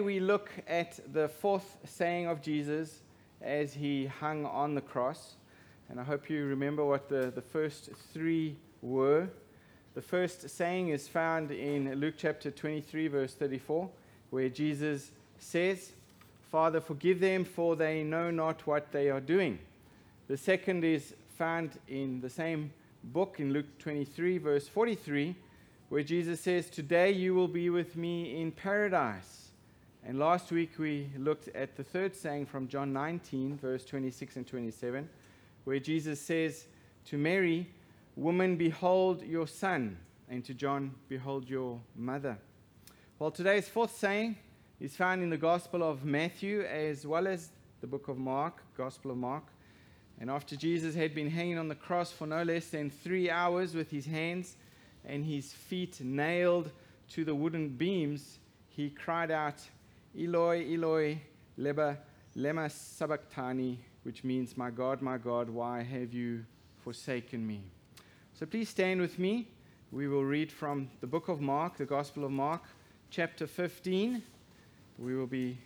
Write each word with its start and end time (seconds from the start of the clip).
we 0.00 0.20
look 0.20 0.50
at 0.66 1.00
the 1.12 1.28
fourth 1.28 1.78
saying 1.84 2.26
of 2.26 2.40
Jesus 2.40 3.00
as 3.40 3.74
he 3.74 4.06
hung 4.06 4.46
on 4.46 4.74
the 4.74 4.80
cross. 4.80 5.34
And 5.88 6.00
I 6.00 6.04
hope 6.04 6.28
you 6.28 6.44
remember 6.44 6.84
what 6.84 7.08
the, 7.08 7.32
the 7.34 7.42
first 7.42 7.90
three 8.12 8.56
were. 8.82 9.28
The 9.94 10.02
first 10.02 10.48
saying 10.50 10.90
is 10.90 11.08
found 11.08 11.50
in 11.50 11.94
Luke 11.94 12.14
chapter 12.16 12.50
23, 12.50 13.08
verse 13.08 13.34
34, 13.34 13.88
where 14.30 14.48
Jesus 14.48 15.10
says, 15.38 15.92
Father, 16.50 16.80
forgive 16.80 17.20
them, 17.20 17.44
for 17.44 17.76
they 17.76 18.02
know 18.02 18.30
not 18.30 18.66
what 18.66 18.92
they 18.92 19.10
are 19.10 19.20
doing. 19.20 19.58
The 20.28 20.36
second 20.36 20.84
is 20.84 21.14
found 21.36 21.78
in 21.88 22.20
the 22.20 22.30
same 22.30 22.72
book 23.04 23.36
in 23.38 23.52
Luke 23.52 23.78
23, 23.78 24.38
verse 24.38 24.68
43, 24.68 25.34
where 25.88 26.02
Jesus 26.02 26.40
says, 26.40 26.68
Today 26.68 27.12
you 27.12 27.34
will 27.34 27.48
be 27.48 27.70
with 27.70 27.96
me 27.96 28.40
in 28.40 28.52
paradise. 28.52 29.47
And 30.08 30.18
last 30.18 30.50
week 30.50 30.78
we 30.78 31.10
looked 31.18 31.48
at 31.48 31.76
the 31.76 31.84
third 31.84 32.16
saying 32.16 32.46
from 32.46 32.66
John 32.66 32.94
19, 32.94 33.58
verse 33.58 33.84
26 33.84 34.36
and 34.36 34.46
27, 34.46 35.06
where 35.64 35.78
Jesus 35.78 36.18
says 36.18 36.64
to 37.04 37.18
Mary, 37.18 37.68
Woman, 38.16 38.56
behold 38.56 39.22
your 39.22 39.46
son, 39.46 39.98
and 40.30 40.42
to 40.46 40.54
John, 40.54 40.94
behold 41.10 41.50
your 41.50 41.78
mother. 41.94 42.38
Well, 43.18 43.30
today's 43.30 43.68
fourth 43.68 43.94
saying 43.98 44.38
is 44.80 44.96
found 44.96 45.22
in 45.22 45.28
the 45.28 45.36
Gospel 45.36 45.82
of 45.82 46.06
Matthew 46.06 46.62
as 46.62 47.06
well 47.06 47.26
as 47.26 47.50
the 47.82 47.86
book 47.86 48.08
of 48.08 48.16
Mark, 48.16 48.62
Gospel 48.78 49.10
of 49.10 49.18
Mark. 49.18 49.44
And 50.18 50.30
after 50.30 50.56
Jesus 50.56 50.94
had 50.94 51.14
been 51.14 51.28
hanging 51.28 51.58
on 51.58 51.68
the 51.68 51.74
cross 51.74 52.10
for 52.10 52.26
no 52.26 52.42
less 52.44 52.68
than 52.68 52.88
three 52.88 53.28
hours 53.28 53.74
with 53.74 53.90
his 53.90 54.06
hands 54.06 54.56
and 55.04 55.26
his 55.26 55.52
feet 55.52 56.00
nailed 56.00 56.70
to 57.10 57.26
the 57.26 57.34
wooden 57.34 57.68
beams, 57.68 58.38
he 58.70 58.88
cried 58.88 59.30
out, 59.30 59.60
Eloi, 60.16 60.72
Eloi, 60.72 61.20
leba, 61.58 61.98
lema 62.36 62.70
sabachthani, 62.70 63.78
which 64.02 64.24
means, 64.24 64.56
My 64.56 64.70
God, 64.70 65.02
my 65.02 65.18
God, 65.18 65.50
why 65.50 65.82
have 65.82 66.12
you 66.12 66.44
forsaken 66.82 67.46
me? 67.46 67.62
So 68.34 68.46
please 68.46 68.68
stand 68.68 69.00
with 69.00 69.18
me. 69.18 69.48
We 69.90 70.08
will 70.08 70.24
read 70.24 70.52
from 70.52 70.90
the 71.00 71.06
book 71.06 71.28
of 71.28 71.40
Mark, 71.40 71.76
the 71.76 71.84
Gospel 71.84 72.24
of 72.24 72.30
Mark, 72.30 72.62
chapter 73.10 73.46
15. 73.46 74.22
We 74.98 75.16
will 75.16 75.26
be 75.26 75.58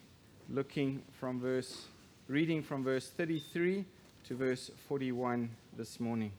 looking 0.48 1.02
from 1.12 1.40
verse, 1.40 1.86
reading 2.28 2.62
from 2.62 2.84
verse 2.84 3.08
33 3.10 3.84
to 4.24 4.34
verse 4.34 4.70
41 4.88 5.50
this 5.76 6.00
morning. 6.00 6.32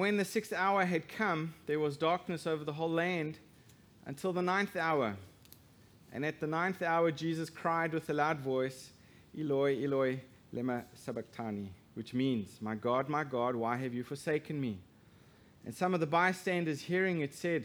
When 0.00 0.16
the 0.16 0.24
sixth 0.24 0.52
hour 0.54 0.86
had 0.86 1.06
come, 1.08 1.52
there 1.66 1.78
was 1.78 1.98
darkness 1.98 2.46
over 2.46 2.64
the 2.64 2.72
whole 2.72 2.90
land 2.90 3.38
until 4.06 4.32
the 4.32 4.40
ninth 4.40 4.74
hour. 4.74 5.14
And 6.10 6.24
at 6.24 6.40
the 6.40 6.46
ninth 6.46 6.80
hour, 6.80 7.10
Jesus 7.10 7.50
cried 7.50 7.92
with 7.92 8.08
a 8.08 8.14
loud 8.14 8.40
voice, 8.40 8.92
Eloi, 9.38 9.84
Eloi, 9.84 10.20
lema 10.54 10.84
sabachthani, 10.94 11.70
which 11.92 12.14
means, 12.14 12.62
My 12.62 12.74
God, 12.74 13.10
my 13.10 13.24
God, 13.24 13.54
why 13.54 13.76
have 13.76 13.92
you 13.92 14.02
forsaken 14.02 14.58
me? 14.58 14.78
And 15.66 15.74
some 15.74 15.92
of 15.92 16.00
the 16.00 16.06
bystanders 16.06 16.80
hearing 16.80 17.20
it 17.20 17.34
said, 17.34 17.64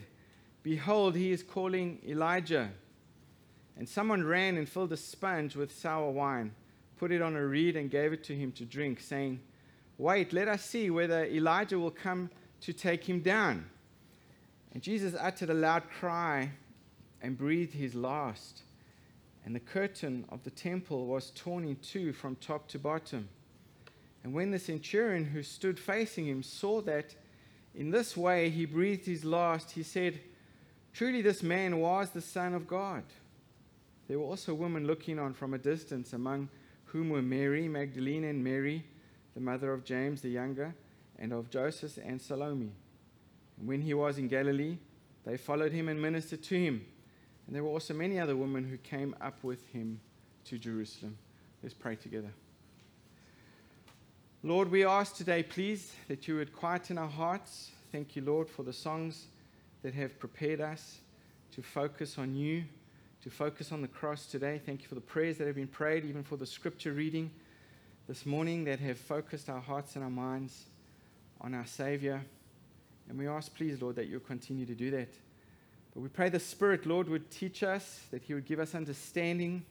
Behold, 0.61 1.15
he 1.15 1.31
is 1.31 1.41
calling 1.41 2.01
Elijah. 2.05 2.69
And 3.77 3.87
someone 3.87 4.25
ran 4.25 4.57
and 4.57 4.67
filled 4.67 4.91
a 4.91 4.97
sponge 4.97 5.55
with 5.55 5.73
sour 5.73 6.11
wine, 6.11 6.53
put 6.97 7.13
it 7.13 7.21
on 7.21 7.37
a 7.37 7.45
reed, 7.45 7.77
and 7.77 7.89
gave 7.89 8.11
it 8.11 8.25
to 8.25 8.35
him 8.35 8.51
to 8.53 8.65
drink, 8.65 8.99
saying, 8.99 9.39
Wait, 9.97 10.33
let 10.33 10.47
us 10.47 10.63
see 10.63 10.89
whether 10.89 11.25
Elijah 11.25 11.79
will 11.79 11.91
come 11.91 12.29
to 12.61 12.73
take 12.73 13.03
him 13.03 13.21
down. 13.21 13.65
And 14.73 14.83
Jesus 14.83 15.15
uttered 15.17 15.49
a 15.49 15.53
loud 15.53 15.83
cry 15.89 16.51
and 17.21 17.37
breathed 17.37 17.73
his 17.73 17.95
last. 17.95 18.63
And 19.45 19.55
the 19.55 19.59
curtain 19.59 20.25
of 20.29 20.43
the 20.43 20.49
temple 20.49 21.05
was 21.05 21.31
torn 21.31 21.63
in 21.63 21.77
two 21.77 22.11
from 22.11 22.35
top 22.35 22.67
to 22.69 22.79
bottom. 22.79 23.29
And 24.23 24.33
when 24.33 24.51
the 24.51 24.59
centurion 24.59 25.23
who 25.23 25.43
stood 25.43 25.79
facing 25.79 26.25
him 26.25 26.43
saw 26.43 26.81
that 26.81 27.15
in 27.73 27.91
this 27.91 28.17
way 28.17 28.49
he 28.49 28.65
breathed 28.65 29.05
his 29.05 29.23
last, 29.23 29.71
he 29.71 29.83
said, 29.83 30.19
Truly, 30.93 31.21
this 31.21 31.43
man 31.43 31.79
was 31.79 32.09
the 32.09 32.21
Son 32.21 32.53
of 32.53 32.67
God. 32.67 33.03
There 34.07 34.17
were 34.17 34.25
also 34.25 34.53
women 34.53 34.87
looking 34.87 35.19
on 35.19 35.33
from 35.33 35.53
a 35.53 35.57
distance, 35.57 36.13
among 36.13 36.49
whom 36.85 37.09
were 37.09 37.21
Mary 37.21 37.67
Magdalene 37.67 38.23
and 38.23 38.43
Mary 38.43 38.83
the 39.35 39.41
mother 39.41 39.73
of 39.73 39.83
James 39.83 40.21
the 40.21 40.29
younger, 40.29 40.73
and 41.19 41.31
of 41.31 41.49
Joseph 41.49 41.97
and 42.03 42.21
Salome. 42.21 42.71
And 43.59 43.67
when 43.67 43.81
he 43.81 43.93
was 43.93 44.17
in 44.17 44.27
Galilee, 44.27 44.77
they 45.25 45.37
followed 45.37 45.71
him 45.71 45.89
and 45.89 46.01
ministered 46.01 46.43
to 46.43 46.55
him. 46.55 46.85
And 47.45 47.55
there 47.55 47.63
were 47.63 47.69
also 47.69 47.93
many 47.93 48.19
other 48.19 48.35
women 48.35 48.63
who 48.63 48.77
came 48.77 49.15
up 49.21 49.43
with 49.43 49.67
him 49.69 49.99
to 50.45 50.57
Jerusalem. 50.57 51.17
Let's 51.61 51.75
pray 51.75 51.95
together. 51.95 52.31
Lord, 54.43 54.69
we 54.69 54.85
ask 54.85 55.15
today, 55.15 55.43
please, 55.43 55.93
that 56.07 56.27
you 56.27 56.35
would 56.35 56.53
quieten 56.53 56.97
our 56.97 57.09
hearts. 57.09 57.71
Thank 57.91 58.15
you, 58.15 58.21
Lord, 58.21 58.49
for 58.49 58.63
the 58.63 58.73
songs 58.73 59.25
that 59.81 59.93
have 59.93 60.19
prepared 60.19 60.61
us 60.61 60.99
to 61.53 61.61
focus 61.61 62.17
on 62.17 62.35
you, 62.35 62.63
to 63.23 63.29
focus 63.29 63.71
on 63.71 63.81
the 63.81 63.87
cross 63.87 64.27
today. 64.27 64.61
Thank 64.63 64.83
you 64.83 64.87
for 64.87 64.95
the 64.95 65.01
prayers 65.01 65.37
that 65.37 65.47
have 65.47 65.55
been 65.55 65.67
prayed, 65.67 66.05
even 66.05 66.23
for 66.23 66.37
the 66.37 66.45
scripture 66.45 66.91
reading 66.91 67.31
this 68.07 68.23
morning 68.23 68.65
that 68.65 68.79
have 68.79 68.99
focused 68.99 69.49
our 69.49 69.59
hearts 69.59 69.95
and 69.95 70.03
our 70.03 70.11
minds 70.11 70.65
on 71.41 71.55
our 71.55 71.65
Savior. 71.65 72.21
And 73.09 73.17
we 73.17 73.27
ask, 73.27 73.55
please, 73.55 73.81
Lord, 73.81 73.95
that 73.95 74.07
you'll 74.07 74.19
continue 74.19 74.65
to 74.67 74.75
do 74.75 74.91
that. 74.91 75.09
But 75.93 76.01
we 76.01 76.09
pray 76.09 76.29
the 76.29 76.39
Spirit, 76.39 76.85
Lord, 76.85 77.09
would 77.09 77.31
teach 77.31 77.63
us, 77.63 78.01
that 78.11 78.21
He 78.21 78.35
would 78.35 78.45
give 78.45 78.59
us 78.59 78.75
understanding, 78.75 79.65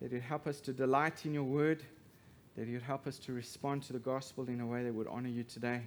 that 0.00 0.08
He 0.08 0.14
would 0.14 0.24
help 0.24 0.48
us 0.48 0.60
to 0.62 0.72
delight 0.72 1.24
in 1.24 1.32
your 1.32 1.44
word, 1.44 1.84
that 2.56 2.66
He 2.66 2.72
would 2.72 2.82
help 2.82 3.06
us 3.06 3.18
to 3.18 3.32
respond 3.32 3.84
to 3.84 3.92
the 3.92 4.00
gospel 4.00 4.48
in 4.48 4.60
a 4.60 4.66
way 4.66 4.82
that 4.82 4.92
would 4.92 5.06
honor 5.06 5.28
you 5.28 5.44
today. 5.44 5.82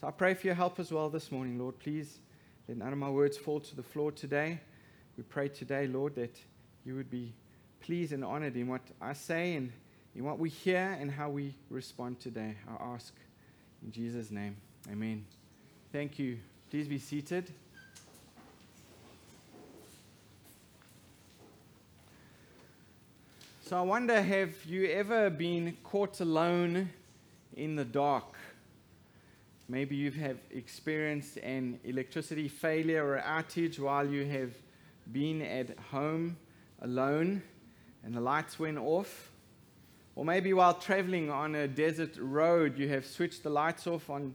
So 0.00 0.08
I 0.08 0.10
pray 0.10 0.34
for 0.34 0.48
your 0.48 0.56
help 0.56 0.80
as 0.80 0.90
well 0.90 1.08
this 1.08 1.30
morning, 1.30 1.56
Lord. 1.56 1.78
Please 1.78 2.18
let 2.66 2.78
none 2.78 2.92
of 2.92 2.98
my 2.98 3.10
words 3.10 3.38
fall 3.38 3.60
to 3.60 3.76
the 3.76 3.82
floor 3.82 4.10
today. 4.10 4.58
We 5.16 5.22
pray 5.22 5.48
today, 5.48 5.86
Lord, 5.86 6.16
that 6.16 6.36
you 6.84 6.96
would 6.96 7.10
be 7.10 7.32
pleased 7.80 8.12
and 8.12 8.24
honored 8.24 8.56
in 8.56 8.66
what 8.66 8.82
I 9.00 9.12
say 9.12 9.54
and 9.54 9.72
in 10.14 10.24
what 10.24 10.38
we 10.38 10.48
hear 10.48 10.96
and 11.00 11.10
how 11.10 11.30
we 11.30 11.54
respond 11.70 12.20
today. 12.20 12.54
I 12.68 12.84
ask 12.94 13.14
in 13.84 13.92
Jesus' 13.92 14.30
name. 14.30 14.56
Amen. 14.90 15.24
Thank 15.92 16.18
you. 16.18 16.38
Please 16.70 16.88
be 16.88 16.98
seated. 16.98 17.52
So 23.64 23.78
I 23.78 23.82
wonder 23.82 24.20
have 24.20 24.64
you 24.66 24.90
ever 24.90 25.30
been 25.30 25.76
caught 25.82 26.20
alone 26.20 26.90
in 27.56 27.74
the 27.74 27.86
dark? 27.86 28.36
Maybe 29.66 29.96
you 29.96 30.10
have 30.10 30.36
experienced 30.50 31.38
an 31.38 31.80
electricity 31.82 32.48
failure 32.48 33.02
or 33.02 33.22
outage 33.22 33.78
while 33.78 34.06
you 34.06 34.26
have 34.26 34.52
been 35.10 35.40
at 35.40 35.78
home 35.90 36.36
alone 36.82 37.42
and 38.04 38.14
the 38.14 38.20
lights 38.20 38.58
went 38.58 38.76
off. 38.76 39.31
Or 40.14 40.24
maybe 40.24 40.52
while 40.52 40.74
traveling 40.74 41.30
on 41.30 41.54
a 41.54 41.66
desert 41.66 42.16
road, 42.18 42.78
you 42.78 42.88
have 42.88 43.06
switched 43.06 43.42
the 43.42 43.50
lights 43.50 43.86
off 43.86 44.10
on, 44.10 44.34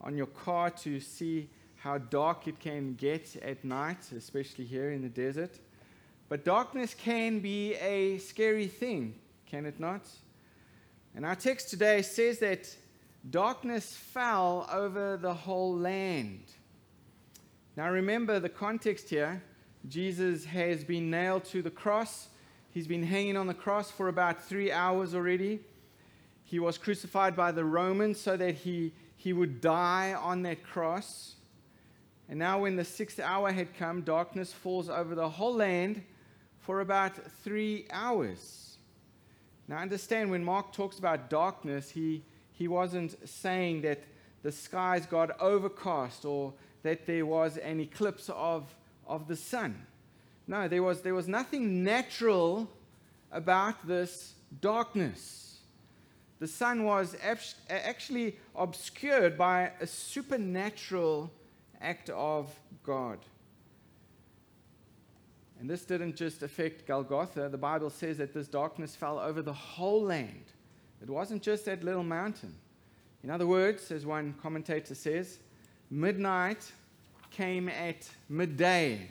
on 0.00 0.16
your 0.16 0.26
car 0.26 0.70
to 0.70 1.00
see 1.00 1.48
how 1.76 1.98
dark 1.98 2.48
it 2.48 2.58
can 2.58 2.94
get 2.94 3.36
at 3.36 3.64
night, 3.64 4.10
especially 4.16 4.64
here 4.64 4.90
in 4.90 5.02
the 5.02 5.08
desert. 5.08 5.58
But 6.28 6.44
darkness 6.44 6.94
can 6.94 7.40
be 7.40 7.74
a 7.74 8.18
scary 8.18 8.66
thing, 8.66 9.14
can 9.46 9.64
it 9.64 9.78
not? 9.78 10.02
And 11.14 11.24
our 11.24 11.34
text 11.34 11.70
today 11.70 12.02
says 12.02 12.38
that 12.40 12.74
darkness 13.30 13.94
fell 13.94 14.68
over 14.72 15.16
the 15.16 15.34
whole 15.34 15.76
land. 15.76 16.42
Now 17.76 17.90
remember 17.90 18.40
the 18.40 18.48
context 18.48 19.08
here. 19.08 19.42
Jesus 19.88 20.44
has 20.44 20.84
been 20.84 21.10
nailed 21.10 21.44
to 21.46 21.62
the 21.62 21.70
cross. 21.70 22.28
He's 22.78 22.86
been 22.86 23.02
hanging 23.02 23.36
on 23.36 23.48
the 23.48 23.54
cross 23.54 23.90
for 23.90 24.06
about 24.06 24.44
three 24.44 24.70
hours 24.70 25.12
already. 25.12 25.58
He 26.44 26.60
was 26.60 26.78
crucified 26.78 27.34
by 27.34 27.50
the 27.50 27.64
Romans 27.64 28.20
so 28.20 28.36
that 28.36 28.54
he, 28.54 28.92
he 29.16 29.32
would 29.32 29.60
die 29.60 30.14
on 30.14 30.42
that 30.42 30.62
cross. 30.62 31.34
And 32.28 32.38
now, 32.38 32.60
when 32.60 32.76
the 32.76 32.84
sixth 32.84 33.18
hour 33.18 33.50
had 33.50 33.76
come, 33.76 34.02
darkness 34.02 34.52
falls 34.52 34.88
over 34.88 35.16
the 35.16 35.28
whole 35.28 35.56
land 35.56 36.04
for 36.60 36.80
about 36.80 37.16
three 37.42 37.88
hours. 37.90 38.76
Now, 39.66 39.78
understand 39.78 40.30
when 40.30 40.44
Mark 40.44 40.72
talks 40.72 41.00
about 41.00 41.28
darkness, 41.28 41.90
he, 41.90 42.22
he 42.52 42.68
wasn't 42.68 43.28
saying 43.28 43.82
that 43.82 44.04
the 44.44 44.52
skies 44.52 45.04
got 45.04 45.40
overcast 45.40 46.24
or 46.24 46.54
that 46.84 47.06
there 47.06 47.26
was 47.26 47.56
an 47.56 47.80
eclipse 47.80 48.30
of, 48.32 48.72
of 49.04 49.26
the 49.26 49.34
sun. 49.34 49.84
No, 50.48 50.66
there 50.66 50.82
was, 50.82 51.02
there 51.02 51.14
was 51.14 51.28
nothing 51.28 51.84
natural 51.84 52.70
about 53.30 53.86
this 53.86 54.32
darkness. 54.62 55.58
the 56.38 56.46
sun 56.46 56.84
was 56.84 57.14
actually 57.68 58.36
obscured 58.56 59.36
by 59.36 59.72
a 59.80 59.86
supernatural 59.86 61.30
act 61.80 62.08
of 62.10 62.48
God. 62.82 63.18
And 65.60 65.68
this 65.68 65.84
didn't 65.84 66.16
just 66.16 66.42
affect 66.42 66.86
Golgotha. 66.86 67.48
The 67.50 67.58
Bible 67.58 67.90
says 67.90 68.16
that 68.18 68.32
this 68.32 68.46
darkness 68.46 68.94
fell 68.96 69.18
over 69.18 69.42
the 69.42 69.52
whole 69.52 70.02
land. 70.02 70.44
It 71.02 71.10
wasn't 71.10 71.42
just 71.42 71.64
that 71.66 71.84
little 71.84 72.04
mountain. 72.04 72.54
In 73.22 73.30
other 73.30 73.46
words, 73.46 73.90
as 73.90 74.06
one 74.06 74.34
commentator 74.40 74.94
says, 74.94 75.40
midnight 75.90 76.70
came 77.30 77.68
at 77.68 78.08
midday. 78.28 79.08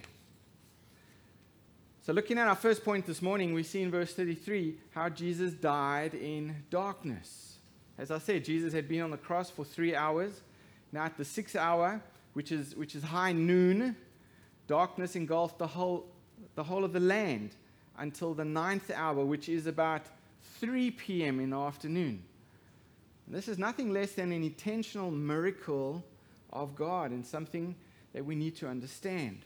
So, 2.07 2.13
looking 2.13 2.37
at 2.37 2.47
our 2.47 2.55
first 2.55 2.85
point 2.85 3.05
this 3.05 3.21
morning, 3.21 3.53
we 3.53 3.63
see 3.63 3.81
in 3.81 3.91
verse 3.91 4.13
33 4.13 4.77
how 4.91 5.09
Jesus 5.09 5.51
died 5.51 6.13
in 6.13 6.55
darkness. 6.69 7.57
As 7.97 8.11
I 8.11 8.17
said, 8.17 8.45
Jesus 8.45 8.71
had 8.71 8.87
been 8.87 9.01
on 9.01 9.11
the 9.11 9.17
cross 9.17 9.49
for 9.49 9.65
three 9.65 9.93
hours. 9.93 10.39
Now, 10.93 11.03
at 11.03 11.17
the 11.17 11.25
sixth 11.25 11.57
hour, 11.57 12.01
which 12.31 12.53
is, 12.53 12.77
which 12.77 12.95
is 12.95 13.03
high 13.03 13.33
noon, 13.33 13.97
darkness 14.67 15.17
engulfed 15.17 15.59
the 15.59 15.67
whole, 15.67 16.07
the 16.55 16.63
whole 16.63 16.85
of 16.85 16.93
the 16.93 17.01
land 17.01 17.57
until 17.97 18.33
the 18.33 18.45
ninth 18.45 18.89
hour, 18.89 19.25
which 19.25 19.49
is 19.49 19.67
about 19.67 20.03
3 20.61 20.91
p.m. 20.91 21.41
in 21.41 21.49
the 21.49 21.57
afternoon. 21.57 22.23
And 23.25 23.35
this 23.35 23.49
is 23.49 23.57
nothing 23.57 23.91
less 23.91 24.13
than 24.13 24.31
an 24.31 24.43
intentional 24.43 25.11
miracle 25.11 26.05
of 26.53 26.73
God 26.73 27.11
and 27.11 27.25
something 27.25 27.75
that 28.13 28.25
we 28.25 28.33
need 28.33 28.55
to 28.55 28.67
understand. 28.69 29.39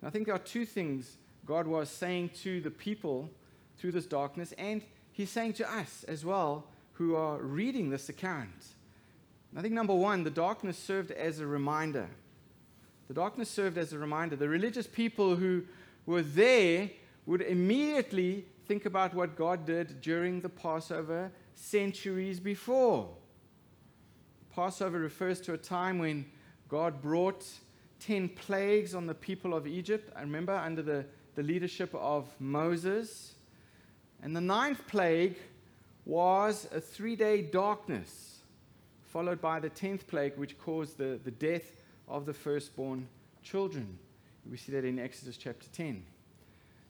And 0.00 0.06
I 0.06 0.10
think 0.10 0.26
there 0.26 0.36
are 0.36 0.38
two 0.38 0.64
things 0.64 1.16
God 1.46 1.66
was 1.66 1.88
saying 1.88 2.30
to 2.42 2.60
the 2.60 2.70
people 2.70 3.30
through 3.78 3.92
this 3.92 4.06
darkness, 4.06 4.52
and 4.58 4.82
He's 5.12 5.30
saying 5.30 5.54
to 5.54 5.72
us 5.72 6.04
as 6.08 6.24
well 6.24 6.66
who 6.94 7.14
are 7.14 7.38
reading 7.38 7.90
this 7.90 8.08
account. 8.08 8.74
I 9.56 9.62
think 9.62 9.72
number 9.72 9.94
one, 9.94 10.24
the 10.24 10.30
darkness 10.30 10.78
served 10.78 11.10
as 11.10 11.40
a 11.40 11.46
reminder. 11.46 12.08
The 13.08 13.14
darkness 13.14 13.48
served 13.48 13.78
as 13.78 13.92
a 13.92 13.98
reminder. 13.98 14.36
The 14.36 14.48
religious 14.48 14.86
people 14.86 15.36
who 15.36 15.62
were 16.04 16.22
there 16.22 16.90
would 17.24 17.40
immediately 17.40 18.44
think 18.66 18.84
about 18.84 19.14
what 19.14 19.36
God 19.36 19.64
did 19.64 20.00
during 20.00 20.40
the 20.40 20.48
Passover 20.48 21.30
centuries 21.54 22.40
before. 22.40 23.08
Passover 24.54 24.98
refers 24.98 25.40
to 25.42 25.54
a 25.54 25.58
time 25.58 25.98
when 25.98 26.26
God 26.68 27.00
brought 27.00 27.46
10 28.00 28.30
plagues 28.30 28.94
on 28.94 29.06
the 29.06 29.14
people 29.14 29.54
of 29.54 29.66
Egypt. 29.66 30.12
I 30.16 30.20
remember 30.20 30.54
under 30.54 30.82
the 30.82 31.06
the 31.36 31.42
leadership 31.42 31.94
of 31.94 32.26
Moses. 32.40 33.34
And 34.22 34.34
the 34.34 34.40
ninth 34.40 34.86
plague 34.88 35.36
was 36.04 36.66
a 36.72 36.80
three 36.80 37.14
day 37.14 37.42
darkness, 37.42 38.38
followed 39.04 39.40
by 39.40 39.60
the 39.60 39.68
tenth 39.68 40.06
plague, 40.08 40.36
which 40.36 40.58
caused 40.58 40.98
the, 40.98 41.20
the 41.22 41.30
death 41.30 41.84
of 42.08 42.26
the 42.26 42.34
firstborn 42.34 43.06
children. 43.42 43.98
We 44.50 44.56
see 44.56 44.72
that 44.72 44.84
in 44.84 44.98
Exodus 44.98 45.36
chapter 45.36 45.66
10. 45.72 46.02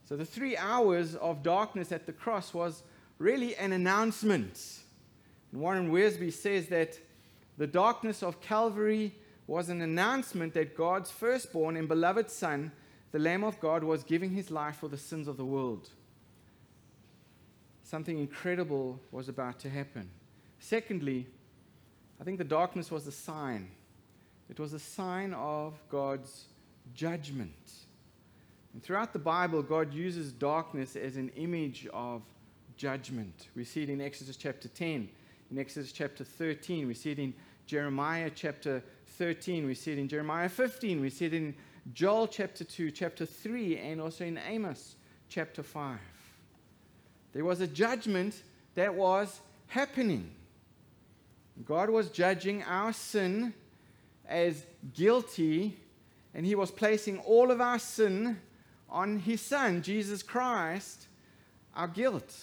So 0.08 0.16
the 0.16 0.24
three 0.24 0.56
hours 0.56 1.16
of 1.16 1.42
darkness 1.42 1.90
at 1.90 2.06
the 2.06 2.12
cross 2.12 2.54
was 2.54 2.82
really 3.18 3.56
an 3.56 3.72
announcement. 3.72 4.80
And 5.50 5.60
Warren 5.60 5.90
Wiersbe 5.90 6.32
says 6.32 6.68
that 6.68 6.98
the 7.58 7.66
darkness 7.66 8.22
of 8.22 8.40
Calvary 8.40 9.12
was 9.46 9.68
an 9.68 9.80
announcement 9.80 10.54
that 10.54 10.76
God's 10.76 11.10
firstborn 11.10 11.76
and 11.76 11.88
beloved 11.88 12.30
Son 12.30 12.70
the 13.16 13.22
Lamb 13.22 13.44
of 13.44 13.58
God 13.60 13.82
was 13.82 14.04
giving 14.04 14.32
his 14.32 14.50
life 14.50 14.76
for 14.76 14.88
the 14.88 14.98
sins 14.98 15.26
of 15.26 15.38
the 15.38 15.44
world. 15.44 15.88
Something 17.82 18.18
incredible 18.18 19.00
was 19.10 19.30
about 19.30 19.58
to 19.60 19.70
happen. 19.70 20.10
Secondly, 20.58 21.26
I 22.20 22.24
think 22.24 22.36
the 22.36 22.44
darkness 22.44 22.90
was 22.90 23.06
a 23.06 23.12
sign. 23.12 23.70
It 24.50 24.60
was 24.60 24.74
a 24.74 24.78
sign 24.78 25.32
of 25.32 25.80
God's 25.88 26.44
judgment. 26.92 27.72
And 28.74 28.82
throughout 28.82 29.14
the 29.14 29.18
Bible, 29.18 29.62
God 29.62 29.94
uses 29.94 30.30
darkness 30.30 30.94
as 30.94 31.16
an 31.16 31.30
image 31.36 31.88
of 31.94 32.20
judgment. 32.76 33.48
We 33.56 33.64
see 33.64 33.82
it 33.82 33.88
in 33.88 34.02
Exodus 34.02 34.36
chapter 34.36 34.68
10, 34.68 35.08
in 35.52 35.58
Exodus 35.58 35.90
chapter 35.90 36.22
13, 36.22 36.86
we 36.86 36.92
see 36.92 37.12
it 37.12 37.18
in 37.18 37.32
Jeremiah 37.64 38.30
chapter 38.34 38.82
13, 39.16 39.64
we 39.64 39.72
see 39.72 39.92
it 39.92 39.98
in 39.98 40.06
Jeremiah 40.06 40.50
15, 40.50 41.00
we 41.00 41.08
see 41.08 41.24
it 41.24 41.32
in 41.32 41.54
Joel 41.92 42.26
chapter 42.26 42.64
2, 42.64 42.90
chapter 42.90 43.24
3, 43.24 43.78
and 43.78 44.00
also 44.00 44.24
in 44.24 44.38
Amos 44.38 44.96
chapter 45.28 45.62
5. 45.62 45.98
There 47.32 47.44
was 47.44 47.60
a 47.60 47.66
judgment 47.66 48.42
that 48.74 48.94
was 48.94 49.40
happening. 49.68 50.30
God 51.64 51.88
was 51.88 52.10
judging 52.10 52.64
our 52.64 52.92
sin 52.92 53.54
as 54.28 54.66
guilty, 54.94 55.78
and 56.34 56.44
He 56.44 56.56
was 56.56 56.72
placing 56.72 57.18
all 57.20 57.52
of 57.52 57.60
our 57.60 57.78
sin 57.78 58.40
on 58.90 59.20
His 59.20 59.40
Son, 59.40 59.80
Jesus 59.80 60.24
Christ, 60.24 61.06
our 61.74 61.88
guilt, 61.88 62.34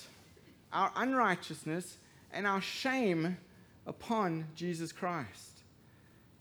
our 0.71 0.91
unrighteousness, 0.95 1.97
and 2.31 2.47
our 2.47 2.61
shame 2.61 3.37
upon 3.85 4.45
Jesus 4.55 4.93
Christ. 4.93 5.59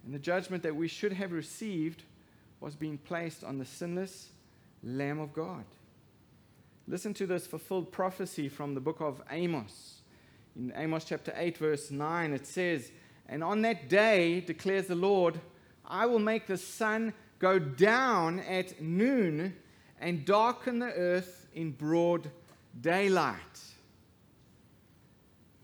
And 0.05 0.15
the 0.15 0.21
judgment 0.21 0.63
that 0.63 0.77
we 0.77 0.87
should 0.87 1.13
have 1.13 1.33
received 1.33 2.05
was 2.63 2.77
being 2.77 2.97
placed 2.97 3.43
on 3.43 3.59
the 3.59 3.65
sinless 3.65 4.29
Lamb 4.85 5.19
of 5.19 5.33
God. 5.33 5.65
Listen 6.87 7.13
to 7.15 7.27
this 7.27 7.47
fulfilled 7.47 7.91
prophecy 7.91 8.49
from 8.49 8.75
the 8.75 8.81
book 8.81 9.01
of 9.01 9.21
Amos. 9.31 10.01
In 10.57 10.73
Amos 10.77 11.05
chapter 11.05 11.33
8, 11.37 11.59
verse 11.59 11.91
9, 11.91 12.33
it 12.33 12.47
says, 12.47 12.93
And 13.29 13.43
on 13.43 13.63
that 13.63 13.89
day, 13.89 14.41
declares 14.41 14.87
the 14.87 14.95
Lord, 14.95 15.41
I 15.85 16.07
will 16.07 16.19
make 16.19 16.47
the 16.47 16.57
sun 16.57 17.13
go 17.39 17.59
down 17.59 18.41
at 18.41 18.81
noon 18.81 19.57
and 20.01 20.25
darken 20.25 20.79
the 20.79 20.93
earth 20.93 21.47
in 21.55 21.73
broad 21.73 22.31
daylight. 22.81 23.61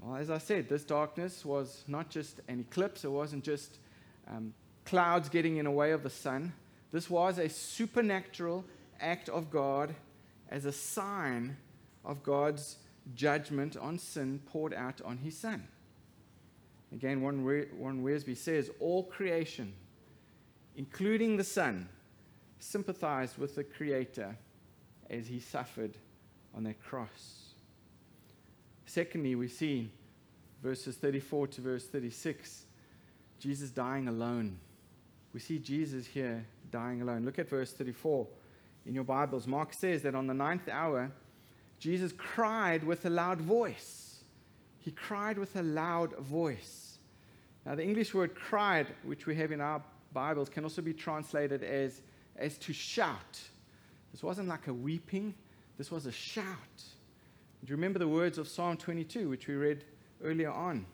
Well, 0.01 0.17
as 0.17 0.31
I 0.31 0.39
said, 0.39 0.69
this 0.69 0.85
darkness 0.85 1.45
was 1.45 1.85
not 1.87 2.11
just 2.11 2.41
an 2.49 2.61
eclipse, 2.61 3.05
it 3.05 3.11
wasn't 3.11 3.45
just 3.45 3.79
um, 4.29 4.55
clouds 4.85 5.29
getting 5.29 5.57
in 5.59 5.65
the 5.65 5.71
way 5.71 5.93
of 5.93 6.03
the 6.03 6.11
sun. 6.11 6.53
This 6.91 7.11
was 7.11 7.39
a 7.39 7.49
supernatural 7.49 8.65
act 9.01 9.29
of 9.29 9.51
God 9.51 9.95
as 10.49 10.65
a 10.65 10.73
sign 10.73 11.57
of 12.05 12.23
God's 12.23 12.77
judgment 13.15 13.77
on 13.77 13.99
sin 13.99 14.41
poured 14.47 14.75
out 14.75 15.01
on 15.03 15.19
his 15.19 15.37
sun. 15.37 15.67
Again, 16.93 17.21
Warren, 17.21 17.45
Warren 17.45 18.03
Wiersbe 18.03 18.37
says, 18.37 18.71
All 18.81 19.03
creation, 19.03 19.75
including 20.77 21.37
the 21.37 21.45
Son, 21.45 21.89
sympathized 22.61 23.37
with 23.37 23.55
the 23.55 23.65
Creator 23.65 24.37
as 25.11 25.27
he 25.27 25.39
suffered 25.39 25.97
on 26.55 26.65
that 26.65 26.83
cross. 26.83 27.53
Secondly, 28.87 29.35
we 29.35 29.49
see 29.49 29.91
verses 30.63 30.97
34 30.97 31.49
to 31.49 31.61
verse 31.61 31.87
36, 31.87 32.65
Jesus 33.39 33.71
dying 33.71 34.09
alone. 34.09 34.59
We 35.35 35.41
see 35.41 35.59
Jesus 35.59 36.07
here 36.07 36.45
dying 36.71 37.03
alone. 37.03 37.25
Look 37.25 37.39
at 37.39 37.49
verse 37.49 37.73
34 37.73 38.27
in 38.87 38.95
your 38.95 39.05
Bibles. 39.05 39.47
Mark 39.47 39.73
says 39.73 40.03
that 40.03 40.15
on 40.15 40.27
the 40.27 40.35
ninth 40.35 40.69
hour, 40.69 41.11
Jesus 41.79 42.13
cried 42.13 42.85
with 42.85 43.05
a 43.07 43.11
loud 43.11 43.41
voice. 43.41 44.21
He 44.79 44.91
cried 44.91 45.39
with 45.39 45.55
a 45.57 45.63
loud 45.63 46.17
voice. 46.19 46.99
Now, 47.67 47.75
the 47.75 47.85
English 47.85 48.15
word 48.15 48.35
cried, 48.35 48.87
which 49.05 49.27
we 49.27 49.35
have 49.37 49.53
in 49.53 49.61
our 49.61 49.83
Bibles, 50.13 50.49
can 50.49 50.65
also 50.65 50.81
be 50.81 50.95
translated 50.95 51.63
as, 51.63 52.01
as 52.37 52.57
to 52.59 52.73
shout. 52.73 53.41
This 54.13 54.23
wasn't 54.23 54.49
like 54.49 54.69
a 54.69 54.75
weeping, 54.75 55.35
this 55.77 55.91
was 55.91 56.07
a 56.07 56.13
shout. 56.13 56.47
Do 56.77 57.71
you 57.71 57.77
remember 57.77 57.99
the 57.99 58.09
words 58.09 58.39
of 58.39 58.49
Psalm 58.49 58.77
22, 58.77 59.29
which 59.29 59.49
we 59.49 59.55
read 59.55 59.85
earlier 60.23 60.51
on, 60.51 60.87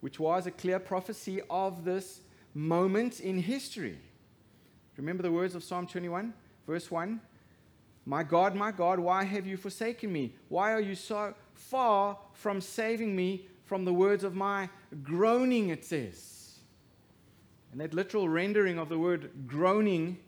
which 0.00 0.18
was 0.18 0.46
a 0.46 0.50
clear 0.50 0.78
prophecy 0.78 1.40
of 1.48 1.84
this 1.84 2.20
moment 2.54 3.20
in 3.20 3.38
history? 3.38 3.98
Remember 4.98 5.22
the 5.22 5.32
words 5.32 5.54
of 5.54 5.64
Psalm 5.64 5.86
21, 5.86 6.34
verse 6.66 6.90
1? 6.90 7.20
My 8.04 8.22
God, 8.22 8.54
my 8.54 8.72
God, 8.72 8.98
why 8.98 9.24
have 9.24 9.46
you 9.46 9.56
forsaken 9.56 10.12
me? 10.12 10.34
Why 10.48 10.72
are 10.72 10.80
you 10.80 10.94
so 10.94 11.34
far 11.54 12.18
from 12.32 12.60
saving 12.60 13.14
me 13.16 13.46
from 13.64 13.84
the 13.84 13.92
words 13.92 14.24
of 14.24 14.34
my 14.34 14.68
groaning, 15.02 15.68
it 15.68 15.84
says. 15.84 16.58
And 17.70 17.80
that 17.80 17.92
literal 17.92 18.28
rendering 18.28 18.78
of 18.78 18.88
the 18.88 18.98
word 18.98 19.30
groaning 19.46 20.18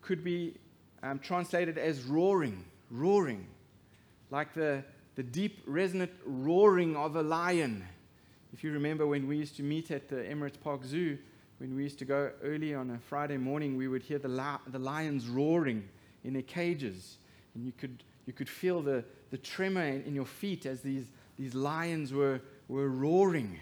could 0.00 0.22
be 0.22 0.54
um, 1.02 1.18
translated 1.18 1.78
as 1.78 2.04
roaring, 2.04 2.64
roaring, 2.90 3.46
like 4.30 4.54
the, 4.54 4.84
the 5.16 5.22
deep, 5.22 5.62
resonant 5.66 6.12
roaring 6.24 6.96
of 6.96 7.16
a 7.16 7.22
lion. 7.22 7.84
If 8.52 8.62
you 8.62 8.70
remember 8.72 9.06
when 9.06 9.26
we 9.26 9.36
used 9.36 9.56
to 9.56 9.62
meet 9.64 9.90
at 9.90 10.08
the 10.08 10.16
Emirates 10.16 10.60
Park 10.60 10.84
Zoo, 10.84 11.18
when 11.62 11.76
we 11.76 11.84
used 11.84 12.00
to 12.00 12.04
go 12.04 12.28
early 12.42 12.74
on 12.74 12.90
a 12.90 12.98
Friday 12.98 13.36
morning, 13.36 13.76
we 13.76 13.86
would 13.86 14.02
hear 14.02 14.18
the, 14.18 14.26
la- 14.26 14.58
the 14.66 14.80
lions 14.80 15.28
roaring 15.28 15.88
in 16.24 16.32
their 16.32 16.42
cages. 16.42 17.18
And 17.54 17.64
you 17.64 17.70
could, 17.70 18.02
you 18.26 18.32
could 18.32 18.48
feel 18.48 18.82
the, 18.82 19.04
the 19.30 19.38
tremor 19.38 19.84
in, 19.84 20.02
in 20.02 20.12
your 20.12 20.26
feet 20.26 20.66
as 20.66 20.80
these, 20.80 21.04
these 21.38 21.54
lions 21.54 22.12
were, 22.12 22.40
were 22.66 22.88
roaring. 22.88 23.60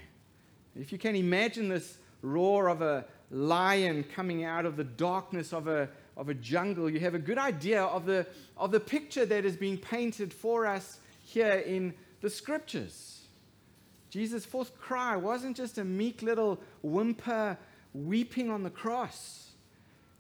If 0.74 0.92
you 0.92 0.98
can 0.98 1.14
imagine 1.14 1.68
this 1.68 1.98
roar 2.22 2.68
of 2.68 2.80
a 2.80 3.04
lion 3.30 4.02
coming 4.14 4.44
out 4.44 4.64
of 4.64 4.78
the 4.78 4.84
darkness 4.84 5.52
of 5.52 5.68
a, 5.68 5.86
of 6.16 6.30
a 6.30 6.34
jungle, 6.34 6.88
you 6.88 7.00
have 7.00 7.14
a 7.14 7.18
good 7.18 7.36
idea 7.36 7.82
of 7.82 8.06
the, 8.06 8.26
of 8.56 8.70
the 8.70 8.80
picture 8.80 9.26
that 9.26 9.44
is 9.44 9.56
being 9.56 9.76
painted 9.76 10.32
for 10.32 10.66
us 10.66 11.00
here 11.22 11.62
in 11.66 11.92
the 12.22 12.30
scriptures. 12.30 13.26
Jesus' 14.08 14.46
fourth 14.46 14.76
cry 14.80 15.16
wasn't 15.16 15.54
just 15.54 15.76
a 15.76 15.84
meek 15.84 16.22
little 16.22 16.58
whimper 16.82 17.58
weeping 17.92 18.50
on 18.50 18.62
the 18.62 18.70
cross. 18.70 19.50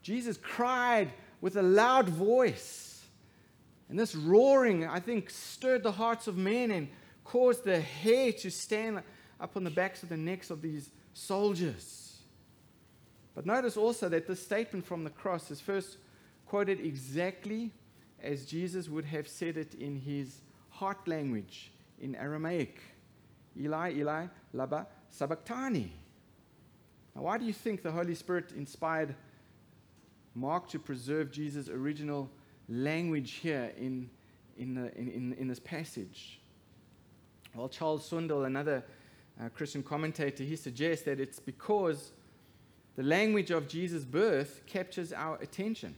Jesus 0.02 0.36
cried 0.36 1.12
with 1.40 1.56
a 1.56 1.62
loud 1.62 2.08
voice. 2.08 3.04
And 3.88 3.98
this 3.98 4.14
roaring, 4.14 4.86
I 4.86 5.00
think, 5.00 5.30
stirred 5.30 5.82
the 5.82 5.92
hearts 5.92 6.26
of 6.26 6.36
men 6.36 6.70
and 6.70 6.88
caused 7.24 7.64
the 7.64 7.80
hair 7.80 8.32
to 8.32 8.50
stand 8.50 9.02
up 9.40 9.56
on 9.56 9.64
the 9.64 9.70
backs 9.70 10.02
of 10.02 10.08
the 10.08 10.16
necks 10.16 10.50
of 10.50 10.62
these 10.62 10.90
soldiers. 11.12 12.18
But 13.34 13.46
notice 13.46 13.76
also 13.76 14.08
that 14.08 14.26
this 14.26 14.42
statement 14.42 14.84
from 14.84 15.04
the 15.04 15.10
cross 15.10 15.50
is 15.50 15.60
first 15.60 15.96
quoted 16.46 16.80
exactly 16.80 17.72
as 18.22 18.44
Jesus 18.44 18.88
would 18.88 19.04
have 19.04 19.26
said 19.26 19.56
it 19.56 19.74
in 19.74 19.96
his 19.96 20.40
heart 20.68 21.06
language 21.08 21.72
in 22.00 22.14
Aramaic 22.14 22.80
Eli, 23.58 23.92
Eli, 23.96 24.26
Laba, 24.54 24.86
Sabachthani. 25.10 25.92
Now, 27.20 27.26
why 27.26 27.36
do 27.36 27.44
you 27.44 27.52
think 27.52 27.82
the 27.82 27.92
Holy 27.92 28.14
Spirit 28.14 28.52
inspired 28.56 29.14
Mark 30.34 30.70
to 30.70 30.78
preserve 30.78 31.30
Jesus' 31.30 31.68
original 31.68 32.30
language 32.66 33.32
here 33.32 33.72
in, 33.76 34.08
in, 34.56 34.72
the, 34.72 34.98
in, 34.98 35.10
in, 35.10 35.32
in, 35.34 35.46
this 35.46 35.58
passage? 35.58 36.40
Well, 37.54 37.68
Charles 37.68 38.08
Swindoll, 38.08 38.46
another 38.46 38.82
uh, 39.38 39.50
Christian 39.50 39.82
commentator, 39.82 40.44
he 40.44 40.56
suggests 40.56 41.04
that 41.04 41.20
it's 41.20 41.38
because 41.38 42.12
the 42.96 43.02
language 43.02 43.50
of 43.50 43.68
Jesus' 43.68 44.06
birth 44.06 44.62
captures 44.66 45.12
our 45.12 45.36
attention 45.42 45.94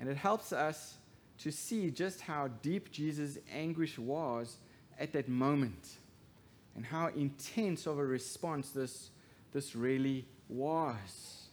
and 0.00 0.08
it 0.08 0.16
helps 0.16 0.52
us 0.52 0.96
to 1.38 1.52
see 1.52 1.92
just 1.92 2.22
how 2.22 2.48
deep 2.60 2.90
Jesus' 2.90 3.38
anguish 3.52 4.00
was 4.00 4.56
at 4.98 5.12
that 5.12 5.28
moment 5.28 5.98
and 6.74 6.84
how 6.84 7.06
intense 7.14 7.86
of 7.86 8.00
a 8.00 8.04
response 8.04 8.70
this, 8.70 9.10
this 9.52 9.74
really 9.74 10.26
was. 10.48 11.48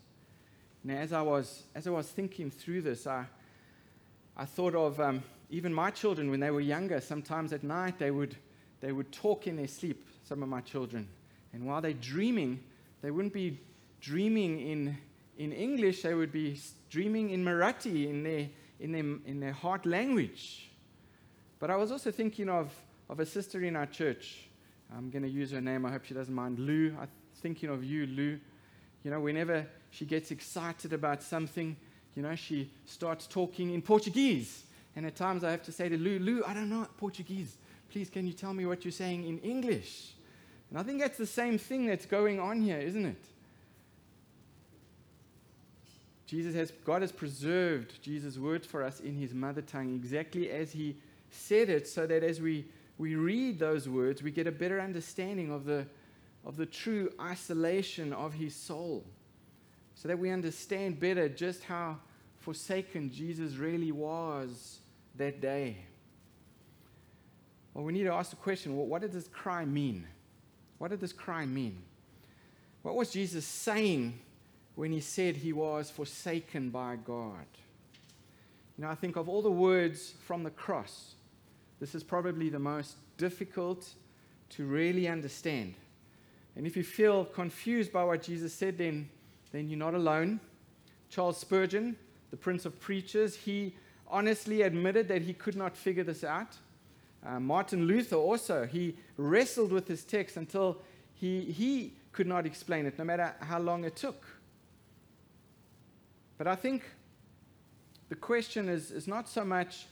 Now, 0.83 0.95
as 0.97 1.13
I 1.13 1.21
was, 1.21 1.63
as 1.73 1.87
I 1.87 1.89
was 1.89 2.07
thinking 2.07 2.51
through 2.51 2.81
this, 2.83 3.07
I, 3.07 3.25
I 4.37 4.45
thought 4.45 4.75
of 4.75 4.99
um, 4.99 5.23
even 5.49 5.73
my 5.73 5.89
children 5.89 6.29
when 6.29 6.39
they 6.39 6.51
were 6.51 6.61
younger. 6.61 7.01
Sometimes 7.01 7.53
at 7.53 7.63
night 7.63 7.97
they 7.97 8.11
would, 8.11 8.35
they 8.81 8.91
would 8.91 9.11
talk 9.11 9.47
in 9.47 9.55
their 9.55 9.67
sleep, 9.67 10.07
some 10.23 10.43
of 10.43 10.49
my 10.49 10.61
children. 10.61 11.07
And 11.53 11.65
while 11.65 11.81
they're 11.81 11.93
dreaming, 11.93 12.63
they 13.01 13.11
wouldn't 13.11 13.33
be 13.33 13.59
dreaming 13.99 14.59
in, 14.59 14.97
in 15.37 15.51
English, 15.51 16.03
they 16.03 16.13
would 16.13 16.31
be 16.31 16.59
dreaming 16.89 17.31
in 17.31 17.43
Marathi, 17.43 18.07
in 18.07 18.23
their, 18.23 18.49
in 18.79 18.91
their, 18.91 19.05
in 19.25 19.39
their 19.39 19.53
heart 19.53 19.85
language. 19.85 20.69
But 21.59 21.71
I 21.71 21.77
was 21.77 21.91
also 21.91 22.11
thinking 22.11 22.49
of, 22.49 22.71
of 23.09 23.19
a 23.19 23.25
sister 23.25 23.63
in 23.63 23.75
our 23.75 23.87
church. 23.87 24.49
I'm 24.95 25.09
going 25.09 25.23
to 25.23 25.29
use 25.29 25.51
her 25.51 25.61
name. 25.61 25.85
I 25.85 25.91
hope 25.91 26.05
she 26.05 26.13
doesn't 26.13 26.33
mind. 26.33 26.59
Lou. 26.59 26.95
I'm 26.99 27.07
thinking 27.45 27.69
of 27.69 27.83
you, 27.83 28.07
Lou. 28.07 28.39
You 29.03 29.11
know, 29.11 29.19
whenever 29.19 29.67
she 29.91 30.03
gets 30.03 30.31
excited 30.31 30.93
about 30.93 31.21
something, 31.21 31.77
you 32.15 32.23
know, 32.23 32.33
she 32.33 32.71
starts 32.87 33.27
talking 33.27 33.71
in 33.71 33.83
Portuguese. 33.83 34.63
And 34.95 35.05
at 35.05 35.15
times 35.15 35.43
I 35.43 35.51
have 35.51 35.61
to 35.65 35.71
say 35.71 35.87
to 35.87 35.95
Lou, 35.95 36.17
Lou, 36.17 36.43
I 36.43 36.55
don't 36.55 36.71
know 36.71 36.87
Portuguese. 36.97 37.55
Please, 37.91 38.09
can 38.09 38.25
you 38.25 38.33
tell 38.33 38.51
me 38.51 38.65
what 38.65 38.83
you're 38.83 38.91
saying 38.91 39.27
in 39.27 39.37
English? 39.41 40.13
And 40.71 40.79
I 40.79 40.81
think 40.81 40.99
that's 40.99 41.19
the 41.19 41.27
same 41.27 41.59
thing 41.59 41.85
that's 41.85 42.07
going 42.07 42.39
on 42.39 42.63
here, 42.63 42.79
isn't 42.79 43.05
it? 43.05 43.23
Jesus 46.25 46.55
has, 46.55 46.71
God 46.83 47.03
has 47.03 47.11
preserved 47.11 48.01
Jesus' 48.01 48.39
words 48.39 48.65
for 48.65 48.81
us 48.81 49.01
in 49.01 49.15
his 49.15 49.35
mother 49.35 49.61
tongue 49.61 49.93
exactly 49.93 50.49
as 50.49 50.71
he 50.71 50.97
said 51.29 51.69
it, 51.69 51.87
so 51.87 52.07
that 52.07 52.23
as 52.23 52.41
we, 52.41 52.65
we 52.97 53.13
read 53.13 53.59
those 53.59 53.87
words, 53.87 54.23
we 54.23 54.31
get 54.31 54.47
a 54.47 54.51
better 54.51 54.81
understanding 54.81 55.51
of 55.51 55.65
the, 55.65 55.85
of 56.45 56.57
the 56.57 56.65
true 56.65 57.11
isolation 57.19 58.13
of 58.13 58.33
his 58.33 58.55
soul, 58.55 59.05
so 59.95 60.07
that 60.07 60.19
we 60.19 60.29
understand 60.29 60.99
better 60.99 61.27
just 61.27 61.63
how 61.63 61.97
forsaken 62.39 63.11
Jesus 63.11 63.55
really 63.55 63.91
was 63.91 64.79
that 65.15 65.41
day. 65.41 65.77
Well, 67.73 67.83
we 67.83 67.93
need 67.93 68.03
to 68.03 68.13
ask 68.13 68.29
the 68.29 68.35
question 68.35 68.77
well, 68.77 68.85
what 68.85 69.01
did 69.01 69.11
this 69.11 69.27
cry 69.27 69.65
mean? 69.65 70.07
What 70.77 70.91
did 70.91 70.99
this 70.99 71.13
cry 71.13 71.45
mean? 71.45 71.81
What 72.83 72.95
was 72.95 73.11
Jesus 73.11 73.45
saying 73.45 74.19
when 74.75 74.91
he 74.91 74.99
said 74.99 75.37
he 75.37 75.53
was 75.53 75.89
forsaken 75.89 76.69
by 76.69 76.97
God. 76.97 77.45
You 78.77 78.83
know, 78.83 78.89
I 78.89 78.95
think 78.95 79.15
of 79.15 79.29
all 79.29 79.41
the 79.41 79.49
words 79.49 80.13
from 80.25 80.43
the 80.43 80.49
cross, 80.49 81.15
this 81.79 81.95
is 81.95 82.03
probably 82.03 82.49
the 82.49 82.59
most 82.59 82.97
difficult 83.17 83.87
to 84.49 84.65
really 84.65 85.07
understand. 85.07 85.75
And 86.55 86.65
if 86.65 86.77
you 86.77 86.83
feel 86.83 87.25
confused 87.25 87.91
by 87.91 88.03
what 88.03 88.23
Jesus 88.23 88.53
said, 88.53 88.77
then, 88.77 89.09
then 89.51 89.69
you're 89.69 89.79
not 89.79 89.93
alone. 89.93 90.39
Charles 91.09 91.37
Spurgeon, 91.37 91.95
the 92.31 92.37
Prince 92.37 92.65
of 92.65 92.79
Preachers, 92.79 93.35
he 93.35 93.75
honestly 94.07 94.61
admitted 94.61 95.07
that 95.07 95.21
he 95.21 95.33
could 95.33 95.55
not 95.55 95.75
figure 95.75 96.03
this 96.03 96.23
out. 96.23 96.57
Uh, 97.25 97.39
Martin 97.39 97.87
Luther 97.87 98.15
also, 98.15 98.65
he 98.65 98.95
wrestled 99.17 99.71
with 99.71 99.87
this 99.87 100.03
text 100.03 100.37
until 100.37 100.81
he, 101.13 101.41
he 101.41 101.93
could 102.11 102.27
not 102.27 102.45
explain 102.45 102.85
it, 102.85 102.97
no 102.97 103.03
matter 103.03 103.33
how 103.41 103.59
long 103.59 103.83
it 103.83 103.95
took. 103.95 104.25
But 106.37 106.47
I 106.47 106.55
think 106.55 106.83
the 108.09 108.15
question 108.15 108.69
is, 108.69 108.91
is 108.91 109.07
not 109.07 109.27
so 109.27 109.43
much 109.43 109.87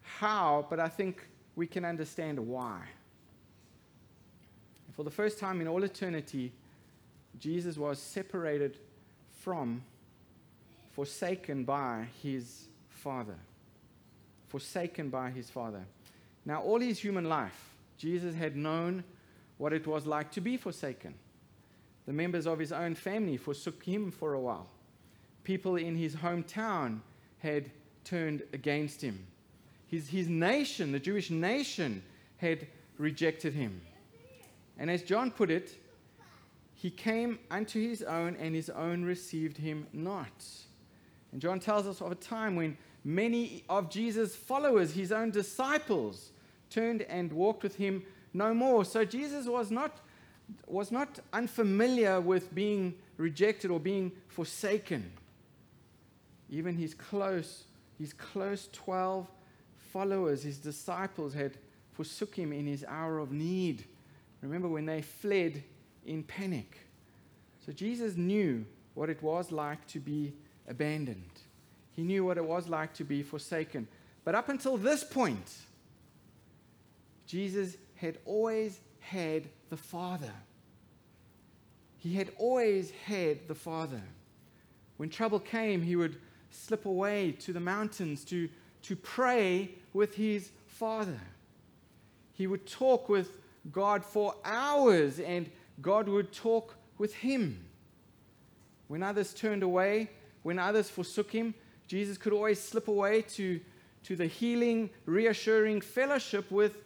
how, 0.00 0.66
but 0.70 0.80
I 0.80 0.88
think 0.88 1.28
we 1.56 1.66
can 1.66 1.84
understand 1.84 2.38
why. 2.38 2.80
For 4.96 5.02
the 5.02 5.10
first 5.10 5.38
time 5.38 5.60
in 5.60 5.68
all 5.68 5.82
eternity, 5.82 6.52
Jesus 7.38 7.76
was 7.76 7.98
separated 7.98 8.78
from, 9.40 9.82
forsaken 10.92 11.64
by 11.64 12.06
his 12.22 12.68
Father. 12.88 13.36
Forsaken 14.48 15.10
by 15.10 15.30
his 15.30 15.50
Father. 15.50 15.84
Now, 16.44 16.62
all 16.62 16.80
his 16.80 16.98
human 16.98 17.28
life, 17.28 17.74
Jesus 17.98 18.34
had 18.34 18.56
known 18.56 19.02
what 19.58 19.72
it 19.72 19.86
was 19.86 20.06
like 20.06 20.30
to 20.32 20.40
be 20.40 20.56
forsaken. 20.56 21.14
The 22.06 22.12
members 22.12 22.46
of 22.46 22.58
his 22.58 22.70
own 22.70 22.94
family 22.94 23.36
forsook 23.36 23.82
him 23.82 24.10
for 24.10 24.34
a 24.34 24.40
while 24.40 24.68
people 25.44 25.76
in 25.76 25.94
his 25.94 26.16
hometown 26.16 27.00
had 27.38 27.70
turned 28.02 28.42
against 28.52 29.00
him. 29.00 29.26
His, 29.86 30.08
his 30.08 30.28
nation, 30.28 30.90
the 30.90 30.98
Jewish 30.98 31.30
nation, 31.30 32.02
had 32.38 32.66
rejected 32.98 33.52
him. 33.52 33.80
And 34.78 34.90
as 34.90 35.02
John 35.02 35.30
put 35.30 35.50
it, 35.50 35.78
he 36.74 36.90
came 36.90 37.38
unto 37.50 37.80
his 37.80 38.02
own, 38.02 38.36
and 38.36 38.54
his 38.54 38.68
own 38.70 39.04
received 39.04 39.56
him 39.56 39.86
not. 39.92 40.44
And 41.32 41.40
John 41.40 41.60
tells 41.60 41.86
us 41.86 42.00
of 42.00 42.12
a 42.12 42.16
time 42.16 42.56
when 42.56 42.76
many 43.04 43.64
of 43.68 43.90
Jesus' 43.90 44.36
followers, 44.36 44.92
his 44.92 45.12
own 45.12 45.30
disciples, 45.30 46.30
turned 46.70 47.02
and 47.02 47.32
walked 47.32 47.62
with 47.62 47.76
him 47.76 48.02
no 48.32 48.52
more. 48.52 48.84
So 48.84 49.04
Jesus 49.04 49.46
was 49.46 49.70
not, 49.70 50.00
was 50.66 50.90
not 50.90 51.20
unfamiliar 51.32 52.20
with 52.20 52.54
being 52.54 52.94
rejected 53.16 53.70
or 53.70 53.80
being 53.80 54.12
forsaken. 54.28 55.10
Even 56.50 56.76
his 56.76 56.94
close, 56.94 57.64
his 57.98 58.12
close 58.12 58.68
12 58.72 59.26
followers, 59.92 60.42
his 60.42 60.58
disciples, 60.58 61.32
had 61.32 61.56
forsook 61.92 62.34
him 62.34 62.52
in 62.52 62.66
his 62.66 62.84
hour 62.88 63.18
of 63.18 63.32
need. 63.32 63.84
Remember 64.44 64.68
when 64.68 64.86
they 64.86 65.02
fled 65.02 65.62
in 66.06 66.22
panic. 66.22 66.78
So 67.64 67.72
Jesus 67.72 68.16
knew 68.16 68.64
what 68.94 69.08
it 69.08 69.22
was 69.22 69.50
like 69.50 69.86
to 69.88 69.98
be 69.98 70.34
abandoned. 70.68 71.30
He 71.92 72.02
knew 72.02 72.24
what 72.24 72.36
it 72.36 72.44
was 72.44 72.68
like 72.68 72.92
to 72.94 73.04
be 73.04 73.22
forsaken. 73.22 73.88
But 74.24 74.34
up 74.34 74.48
until 74.48 74.76
this 74.76 75.02
point, 75.02 75.50
Jesus 77.26 77.76
had 77.96 78.18
always 78.24 78.80
had 79.00 79.48
the 79.70 79.76
Father. 79.76 80.32
He 81.98 82.14
had 82.14 82.30
always 82.36 82.90
had 83.06 83.48
the 83.48 83.54
Father. 83.54 84.02
When 84.96 85.08
trouble 85.08 85.40
came, 85.40 85.82
he 85.82 85.96
would 85.96 86.16
slip 86.50 86.86
away 86.86 87.32
to 87.40 87.52
the 87.52 87.60
mountains 87.60 88.24
to, 88.26 88.48
to 88.82 88.96
pray 88.96 89.70
with 89.92 90.14
his 90.14 90.50
father. 90.66 91.20
He 92.32 92.46
would 92.46 92.66
talk 92.66 93.08
with 93.08 93.38
God 93.70 94.04
for 94.04 94.34
hours, 94.44 95.18
and 95.20 95.50
God 95.80 96.08
would 96.08 96.32
talk 96.32 96.76
with 96.98 97.14
him. 97.14 97.64
When 98.88 99.02
others 99.02 99.32
turned 99.32 99.62
away, 99.62 100.10
when 100.42 100.58
others 100.58 100.90
forsook 100.90 101.30
him, 101.30 101.54
Jesus 101.86 102.18
could 102.18 102.32
always 102.32 102.60
slip 102.60 102.88
away 102.88 103.22
to, 103.22 103.60
to 104.04 104.16
the 104.16 104.26
healing, 104.26 104.90
reassuring 105.06 105.80
fellowship 105.80 106.50
with 106.50 106.76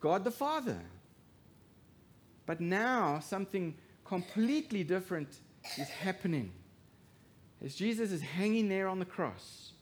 God 0.00 0.24
the 0.24 0.30
Father. 0.30 0.80
But 2.46 2.60
now 2.60 3.20
something 3.20 3.74
completely 4.04 4.82
different 4.84 5.28
is 5.78 5.88
happening. 5.88 6.52
As 7.64 7.74
Jesus 7.74 8.10
is 8.10 8.20
hanging 8.20 8.68
there 8.68 8.88
on 8.88 8.98
the 8.98 9.04
cross, 9.04 9.72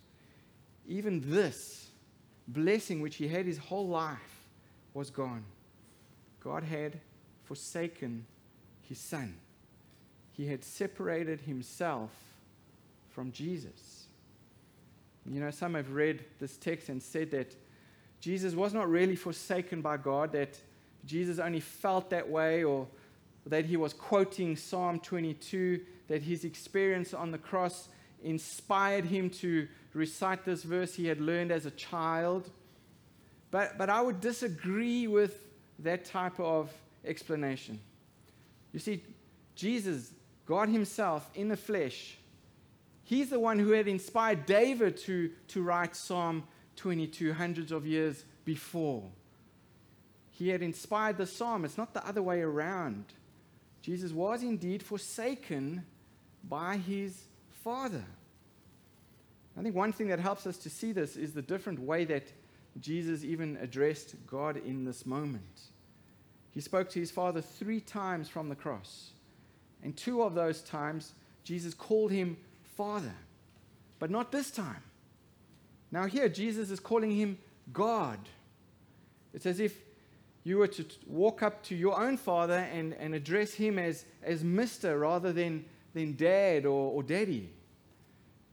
even 0.87 1.23
this 1.31 1.91
blessing 2.47 3.01
which 3.01 3.17
he 3.17 3.29
had 3.29 3.47
his 3.47 3.59
whole 3.59 3.89
life 3.89 4.47
was 4.93 5.09
gone. 5.09 5.45
God 6.43 6.65
had 6.65 6.99
forsaken 7.45 8.27
his 8.83 8.99
son. 8.99 9.37
He 10.33 10.47
had 10.47 10.65
separated 10.65 11.43
himself 11.43 12.11
from 13.11 13.31
Jesus. 13.33 14.07
You 15.27 15.41
know, 15.41 15.51
some 15.51 15.75
have 15.75 15.93
read 15.93 16.25
this 16.39 16.57
text 16.57 16.89
and 16.89 17.03
said 17.03 17.31
that 17.33 17.55
Jesus 18.21 18.55
was 18.55 18.75
not 18.75 18.89
really 18.89 19.17
forsaken 19.17 19.83
by 19.83 19.97
God, 19.97 20.33
that 20.33 20.59
Jesus 21.05 21.39
only 21.39 21.61
felt 21.61 22.11
that 22.11 22.29
way, 22.29 22.65
or 22.65 22.87
that 23.47 23.65
he 23.65 23.77
was 23.77 23.93
quoting 23.93 24.57
Psalm 24.57 24.99
22, 25.01 25.81
that 26.09 26.23
his 26.23 26.45
experience 26.45 27.15
on 27.15 27.31
the 27.31 27.39
cross 27.39 27.89
inspired 28.23 29.05
him 29.05 29.31
to 29.31 29.67
recite 29.95 30.45
this 30.45 30.63
verse 30.63 30.95
he 30.95 31.07
had 31.07 31.21
learned 31.21 31.51
as 31.51 31.67
a 31.67 31.71
child. 31.71 32.51
But, 33.51 33.79
but 33.79 33.91
I 33.91 34.01
would 34.01 34.21
disagree 34.21 35.07
with 35.07 35.50
that 35.83 36.05
type 36.05 36.39
of 36.39 36.73
explanation. 37.05 37.81
You 38.73 38.79
see, 38.79 39.03
Jesus, 39.55 40.13
God 40.47 40.69
Himself 40.69 41.29
in 41.35 41.49
the 41.49 41.57
flesh, 41.57 42.17
He's 43.05 43.31
the 43.31 43.41
one 43.41 43.59
who 43.59 43.73
had 43.73 43.89
inspired 43.89 44.47
David 44.47 44.97
to, 44.99 45.31
to 45.49 45.63
write 45.63 45.97
Psalm 45.97 46.45
22 46.77 47.33
hundreds 47.33 47.73
of 47.73 47.85
years 47.85 48.25
before. 48.45 49.03
He 50.31 50.49
had 50.49 50.63
inspired 50.63 51.19
the 51.19 51.27
psalm. 51.27 51.65
It's 51.65 51.77
not 51.77 51.93
the 51.93 52.07
other 52.07 52.23
way 52.23 52.41
around. 52.41 53.05
Jesus 53.83 54.13
was 54.13 54.43
indeed 54.43 54.83
forsaken 54.83 55.85
by 56.49 56.77
his 56.77 57.25
Father. 57.65 58.05
I 59.59 59.63
think 59.63 59.75
one 59.75 59.93
thing 59.93 60.09
that 60.09 60.21
helps 60.21 60.47
us 60.47 60.57
to 60.59 60.71
see 60.71 60.93
this 60.93 61.17
is 61.17 61.35
the 61.35 61.43
different 61.43 61.81
way 61.81 62.05
that 62.07 62.33
Jesus 62.81 63.25
even 63.25 63.59
addressed 63.61 64.15
God 64.27 64.57
in 64.57 64.85
this 64.85 65.05
moment. 65.05 65.61
He 66.53 66.61
spoke 66.61 66.91
to 66.91 67.01
his 67.01 67.11
Father 67.11 67.41
three 67.41 67.81
times 67.81 68.29
from 68.29 68.49
the 68.49 68.55
cross. 68.55 69.11
And 69.83 69.97
two 69.97 70.23
of 70.23 70.35
those 70.35 70.61
times, 70.63 71.13
Jesus 71.45 71.75
called 71.75 72.11
him 72.11 72.37
Father. 72.77 73.15
But 73.99 74.11
not 74.11 74.33
this 74.33 74.51
time. 74.51 74.83
Now, 75.93 76.07
here, 76.07 76.29
Jesus 76.29 76.71
is 76.71 76.81
calling 76.81 77.13
him 77.13 77.39
God. 77.73 78.19
It's 79.33 79.47
as 79.47 79.61
if 79.61 79.77
you 80.45 80.59
were 80.59 80.69
to 80.69 80.85
walk 81.07 81.43
up 81.43 81.63
to 81.65 81.75
your 81.75 82.01
own 82.01 82.17
father 82.17 82.67
and, 82.73 82.95
and 82.95 83.15
address 83.15 83.55
him 83.55 83.79
as, 83.79 84.05
as 84.23 84.43
Mr. 84.43 85.01
rather 85.01 85.33
than, 85.33 85.65
than 85.95 86.17
Dad 86.17 86.65
or, 86.65 86.93
or 86.93 87.03
Daddy. 87.03 87.51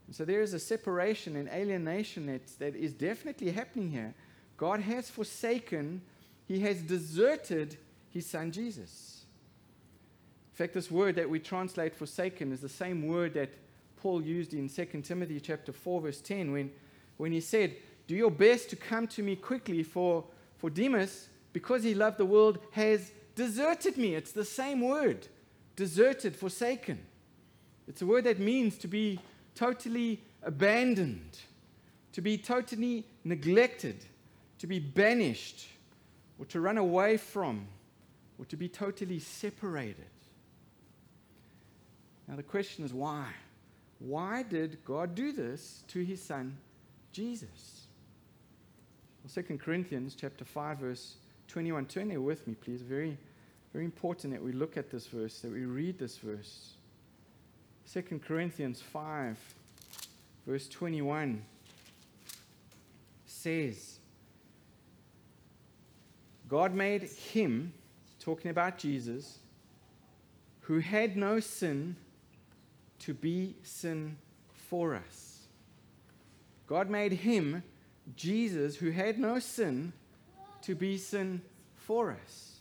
And 0.08 0.16
so 0.16 0.25
there 0.25 0.42
is 0.42 0.54
a 0.54 0.60
separation 0.60 1.36
and 1.36 1.48
alienation 1.50 2.25
that, 2.27 2.48
that 2.60 2.75
is 2.75 2.94
definitely 2.94 3.51
happening 3.51 3.92
here. 3.92 4.13
God 4.58 4.82
has 4.82 5.10
forsaken, 5.10 6.01
He 6.48 6.62
has 6.62 6.82
deserted 6.82 7.77
His 8.18 8.26
Son 8.26 8.52
Jesus. 8.52 9.26
In 10.52 10.58
fact, 10.58 10.74
this 10.74 10.90
word 10.90 11.18
that 11.18 11.30
we 11.30 11.40
translate 11.40 11.94
forsaken 11.94 12.52
is 12.52 12.62
the 12.62 12.68
same 12.68 13.06
word 13.06 13.36
that 13.36 13.54
Paul 13.98 14.24
used 14.24 14.56
in 14.56 14.70
2 14.70 14.86
Timothy 15.04 15.40
chapter 15.40 15.72
4, 15.72 16.02
verse 16.02 16.20
10, 16.20 16.52
when, 16.52 16.72
when 17.18 17.32
he 17.32 17.40
said, 17.40 17.76
Do 18.08 18.16
your 18.16 18.32
best 18.32 18.72
to 18.72 18.76
come 18.76 19.06
to 19.10 19.22
me 19.22 19.36
quickly, 19.36 19.84
for, 19.84 20.24
for 20.58 20.72
Demas, 20.72 21.30
because 21.54 21.84
he 21.84 21.94
loved 21.94 22.18
the 22.18 22.26
world, 22.26 22.58
has 22.72 23.12
deserted 23.36 24.00
me. 24.00 24.15
It's 24.15 24.32
the 24.32 24.46
same 24.46 24.82
word 24.82 25.28
deserted, 25.76 26.36
forsaken. 26.36 26.98
It's 27.88 28.02
a 28.02 28.08
word 28.08 28.24
that 28.24 28.39
means 28.39 28.80
to 28.80 28.88
be 28.88 29.20
totally 29.54 30.24
abandoned, 30.41 31.38
to 32.13 32.22
be 32.22 32.36
totally 32.36 33.06
neglected, 33.24 34.06
to 34.58 34.65
be 34.65 34.80
banished, 34.80 35.68
or 36.39 36.46
to 36.46 36.60
run 36.60 36.80
away 36.80 37.18
from, 37.18 37.68
or 38.39 38.45
to 38.45 38.58
be 38.58 38.69
totally 38.69 39.19
separated. 39.19 40.06
Now, 42.28 42.36
the 42.36 42.43
question 42.43 42.84
is 42.86 42.93
why? 42.93 43.26
Why 44.00 44.43
did 44.43 44.84
God 44.86 45.15
do 45.15 45.32
this 45.32 45.84
to 45.89 46.04
his 46.04 46.21
son, 46.21 46.58
Jesus? 47.12 47.88
Well, 49.23 49.43
2 49.43 49.58
Corinthians 49.58 50.15
chapter 50.19 50.45
5, 50.45 50.78
verse 50.78 51.15
21. 51.47 51.86
Turn 51.86 52.10
there 52.10 52.21
with 52.21 52.47
me, 52.47 52.56
please. 52.56 52.82
Very, 52.82 53.17
very 53.73 53.86
important 53.86 54.34
that 54.34 54.43
we 54.43 54.52
look 54.52 54.78
at 54.78 54.91
this 54.91 55.08
verse, 55.08 55.39
that 55.39 55.52
we 55.52 55.65
read 55.65 55.97
this 55.97 56.17
verse. 56.17 56.73
2 57.93 58.19
Corinthians 58.26 58.82
5, 58.82 59.38
verse 60.45 60.67
21 60.67 61.41
says, 63.26 64.00
God 66.50 66.73
made 66.73 67.04
him, 67.04 67.73
talking 68.28 68.52
about 68.52 68.78
Jesus, 68.78 69.38
who 70.60 70.80
had 70.80 71.16
no 71.16 71.40
sin, 71.40 71.96
to 73.00 73.13
be 73.13 73.56
sin 73.63 74.18
for 74.52 74.96
us. 74.96 75.48
God 76.68 76.90
made 76.90 77.13
him, 77.13 77.63
Jesus, 78.18 78.76
who 78.76 78.92
had 78.92 79.18
no 79.18 79.40
sin, 79.40 79.94
to 80.63 80.76
be 80.76 80.98
sin 80.98 81.42
for 81.78 82.12
us. 82.22 82.58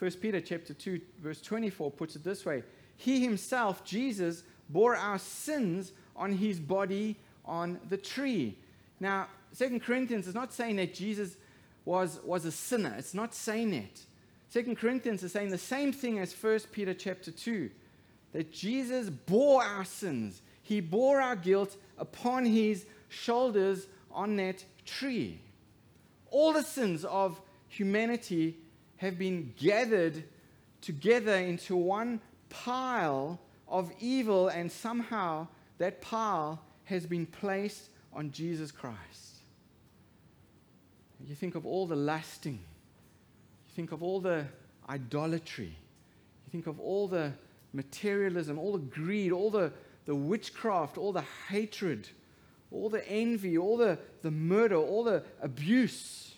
1 0.00 0.10
Peter 0.20 0.40
chapter 0.40 0.74
2 0.74 1.00
verse 1.22 1.40
24 1.40 1.92
puts 1.92 2.16
it 2.16 2.24
this 2.24 2.44
way, 2.44 2.64
he 2.96 3.22
himself, 3.22 3.84
Jesus, 3.84 4.42
bore 4.68 4.96
our 4.96 5.20
sins 5.20 5.92
on 6.16 6.32
his 6.32 6.58
body 6.58 7.16
on 7.44 7.78
the 7.88 7.96
tree. 7.96 8.58
Now, 8.98 9.28
Second 9.52 9.84
Corinthians 9.84 10.26
is 10.26 10.34
not 10.34 10.52
saying 10.52 10.74
that 10.76 10.94
Jesus 10.94 11.36
was, 11.84 12.18
was 12.24 12.44
a 12.44 12.50
sinner. 12.50 12.96
It's 12.98 13.14
not 13.14 13.36
saying 13.36 13.70
that. 13.70 14.00
Second 14.50 14.78
Corinthians 14.78 15.22
is 15.22 15.32
saying 15.32 15.50
the 15.50 15.58
same 15.58 15.92
thing 15.92 16.18
as 16.18 16.32
First 16.32 16.72
Peter 16.72 16.92
chapter 16.92 17.30
2. 17.30 17.70
That 18.32 18.52
Jesus 18.52 19.08
bore 19.08 19.62
our 19.62 19.84
sins. 19.84 20.42
He 20.62 20.80
bore 20.80 21.20
our 21.20 21.36
guilt 21.36 21.76
upon 21.98 22.44
his 22.44 22.84
shoulders 23.08 23.86
on 24.10 24.36
that 24.36 24.64
tree. 24.84 25.40
All 26.30 26.52
the 26.52 26.62
sins 26.62 27.04
of 27.04 27.40
humanity 27.68 28.56
have 28.96 29.18
been 29.18 29.54
gathered 29.56 30.24
together 30.80 31.36
into 31.36 31.76
one 31.76 32.20
pile 32.48 33.40
of 33.68 33.92
evil, 34.00 34.48
and 34.48 34.70
somehow 34.70 35.46
that 35.78 36.00
pile 36.00 36.60
has 36.84 37.06
been 37.06 37.26
placed 37.26 37.88
on 38.12 38.32
Jesus 38.32 38.72
Christ. 38.72 38.98
You 41.24 41.36
think 41.36 41.54
of 41.54 41.66
all 41.66 41.86
the 41.86 41.96
lusting, 41.96 42.58
you 43.70 43.76
think 43.76 43.92
of 43.92 44.02
all 44.02 44.20
the 44.20 44.44
idolatry, 44.88 45.66
you 45.66 46.50
think 46.50 46.66
of 46.66 46.80
all 46.80 47.06
the 47.06 47.32
materialism, 47.72 48.58
all 48.58 48.72
the 48.72 48.78
greed, 48.78 49.30
all 49.30 49.50
the, 49.50 49.72
the 50.06 50.14
witchcraft, 50.14 50.98
all 50.98 51.12
the 51.12 51.24
hatred, 51.48 52.08
all 52.72 52.88
the 52.90 53.08
envy, 53.08 53.56
all 53.56 53.76
the, 53.76 53.96
the 54.22 54.30
murder, 54.30 54.74
all 54.74 55.04
the 55.04 55.22
abuse, 55.40 56.34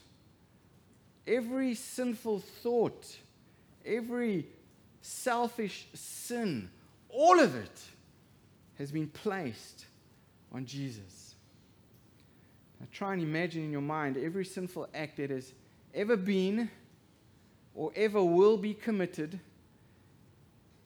every 1.27 1.75
sinful 1.75 2.41
thought, 2.41 3.17
every 3.87 4.47
selfish 5.01 5.89
sin, 5.95 6.69
all 7.09 7.41
of 7.41 7.57
it 7.57 7.81
has 8.77 8.93
been 8.93 9.09
placed 9.09 9.87
on 10.53 10.67
Jesus. 10.67 11.35
Now 12.79 12.87
try 12.93 13.15
and 13.15 13.23
imagine 13.23 13.65
in 13.65 13.73
your 13.73 13.81
mind 13.81 14.19
every 14.19 14.45
sinful 14.45 14.89
act 14.95 15.17
that 15.17 15.31
has 15.31 15.55
ever 15.95 16.17
been 16.17 16.71
or 17.75 17.93
ever 17.97 18.23
will 18.23 18.57
be 18.57 18.75
committed. 18.75 19.39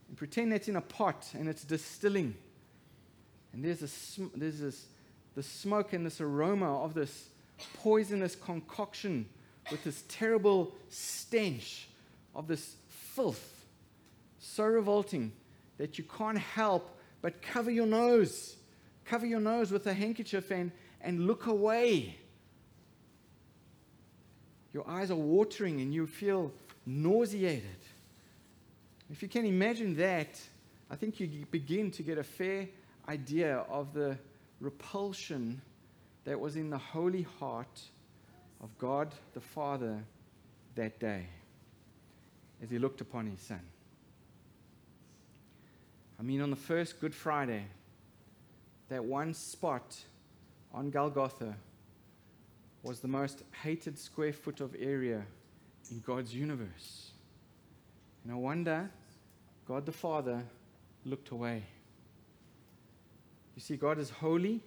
And 0.09 0.17
pretend 0.17 0.53
that's 0.53 0.69
in 0.69 0.77
a 0.77 0.81
pot 0.81 1.29
and 1.35 1.49
it's 1.49 1.65
distilling. 1.65 2.35
And 3.53 3.65
there's, 3.65 3.83
a 3.83 3.89
sm- 3.89 4.27
there's 4.35 4.61
this, 4.61 4.87
the 5.35 5.43
smoke 5.43 5.93
and 5.93 6.05
this 6.05 6.21
aroma 6.21 6.83
of 6.83 6.95
this 6.95 7.29
poisonous 7.83 8.37
concoction 8.37 9.27
with 9.71 9.83
this 9.83 10.05
terrible 10.09 10.75
stench 10.89 11.89
of 12.35 12.47
this 12.47 12.77
filth. 12.89 13.65
So 14.39 14.65
revolting 14.65 15.33
that 15.79 15.99
you 15.99 16.05
can't 16.05 16.39
help 16.39 16.97
but 17.23 17.43
cover 17.43 17.71
your 17.71 17.87
nose. 17.87 18.57
Cover 19.05 19.27
your 19.27 19.41
nose 19.41 19.73
with 19.73 19.87
a 19.87 19.95
handkerchief 19.95 20.51
and, 20.51 20.71
and 21.01 21.27
look 21.27 21.47
away. 21.47 22.17
Your 24.73 24.89
eyes 24.89 25.11
are 25.11 25.17
watering 25.17 25.81
and 25.81 25.95
you 25.95 26.07
feel 26.07 26.53
nauseated. 26.87 27.83
If 29.11 29.23
you 29.23 29.29
can 29.29 29.45
imagine 29.45 29.97
that, 29.97 30.41
I 30.91 30.97
think 30.97 31.21
you 31.21 31.45
begin 31.51 31.91
to 31.93 32.03
get 32.03 32.17
a 32.17 32.25
fair 32.25 32.69
idea 33.09 33.59
of 33.69 33.93
the 33.93 34.17
repulsion 34.61 35.61
that 36.25 36.39
was 36.39 36.57
in 36.57 36.71
the 36.71 36.79
holy 36.79 37.23
heart 37.39 37.81
of 38.63 38.77
God 38.79 39.13
the 39.35 39.41
Father 39.41 40.03
that 40.77 40.99
day. 40.99 41.27
as 42.63 42.71
he 42.71 42.79
looked 42.79 43.01
upon 43.01 43.27
his 43.27 43.41
son. 43.41 43.61
I 46.19 46.23
mean, 46.23 46.41
on 46.41 46.51
the 46.51 46.57
first 46.57 47.01
Good 47.01 47.15
Friday, 47.15 47.67
that 48.89 49.05
one 49.05 49.35
spot 49.35 49.97
on 50.73 50.91
Golgotha 50.91 51.55
was 52.83 53.01
the 53.01 53.09
most 53.09 53.43
hated 53.63 53.99
square 53.99 54.33
foot 54.33 54.61
of 54.61 54.75
area 54.79 55.27
in 55.91 56.01
God's 56.01 56.35
universe. 56.35 57.11
And 58.23 58.33
no 58.33 58.39
wonder 58.39 58.91
God 59.67 59.87
the 59.87 59.93
Father 59.93 60.45
looked 61.05 61.31
away. 61.31 61.65
You 63.55 63.63
see, 63.63 63.77
God 63.77 63.99
is 63.99 64.11
holy. 64.11 64.61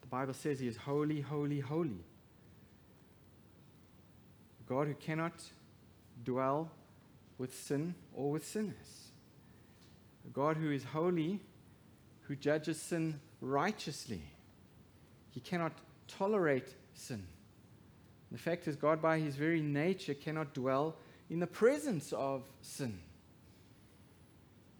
The 0.00 0.06
Bible 0.06 0.34
says 0.34 0.60
He 0.60 0.68
is 0.68 0.76
holy, 0.76 1.20
holy, 1.20 1.60
holy. 1.60 2.04
God 4.66 4.88
who 4.88 4.94
cannot 4.94 5.34
dwell 6.24 6.70
with 7.38 7.54
sin 7.54 7.94
or 8.12 8.32
with 8.32 8.46
sinners. 8.46 9.10
A 10.26 10.30
God 10.30 10.56
who 10.56 10.70
is 10.72 10.82
holy, 10.82 11.40
who 12.22 12.34
judges 12.34 12.80
sin 12.80 13.20
righteously. 13.40 14.22
He 15.30 15.40
cannot 15.40 15.72
tolerate 16.08 16.74
sin. 16.94 17.24
The 18.32 18.38
fact 18.38 18.66
is, 18.66 18.76
God, 18.76 19.00
by 19.00 19.18
his 19.18 19.36
very 19.36 19.60
nature, 19.60 20.14
cannot 20.14 20.54
dwell 20.54 20.96
in 21.30 21.40
the 21.40 21.46
presence 21.46 22.12
of 22.12 22.42
sin. 22.60 22.98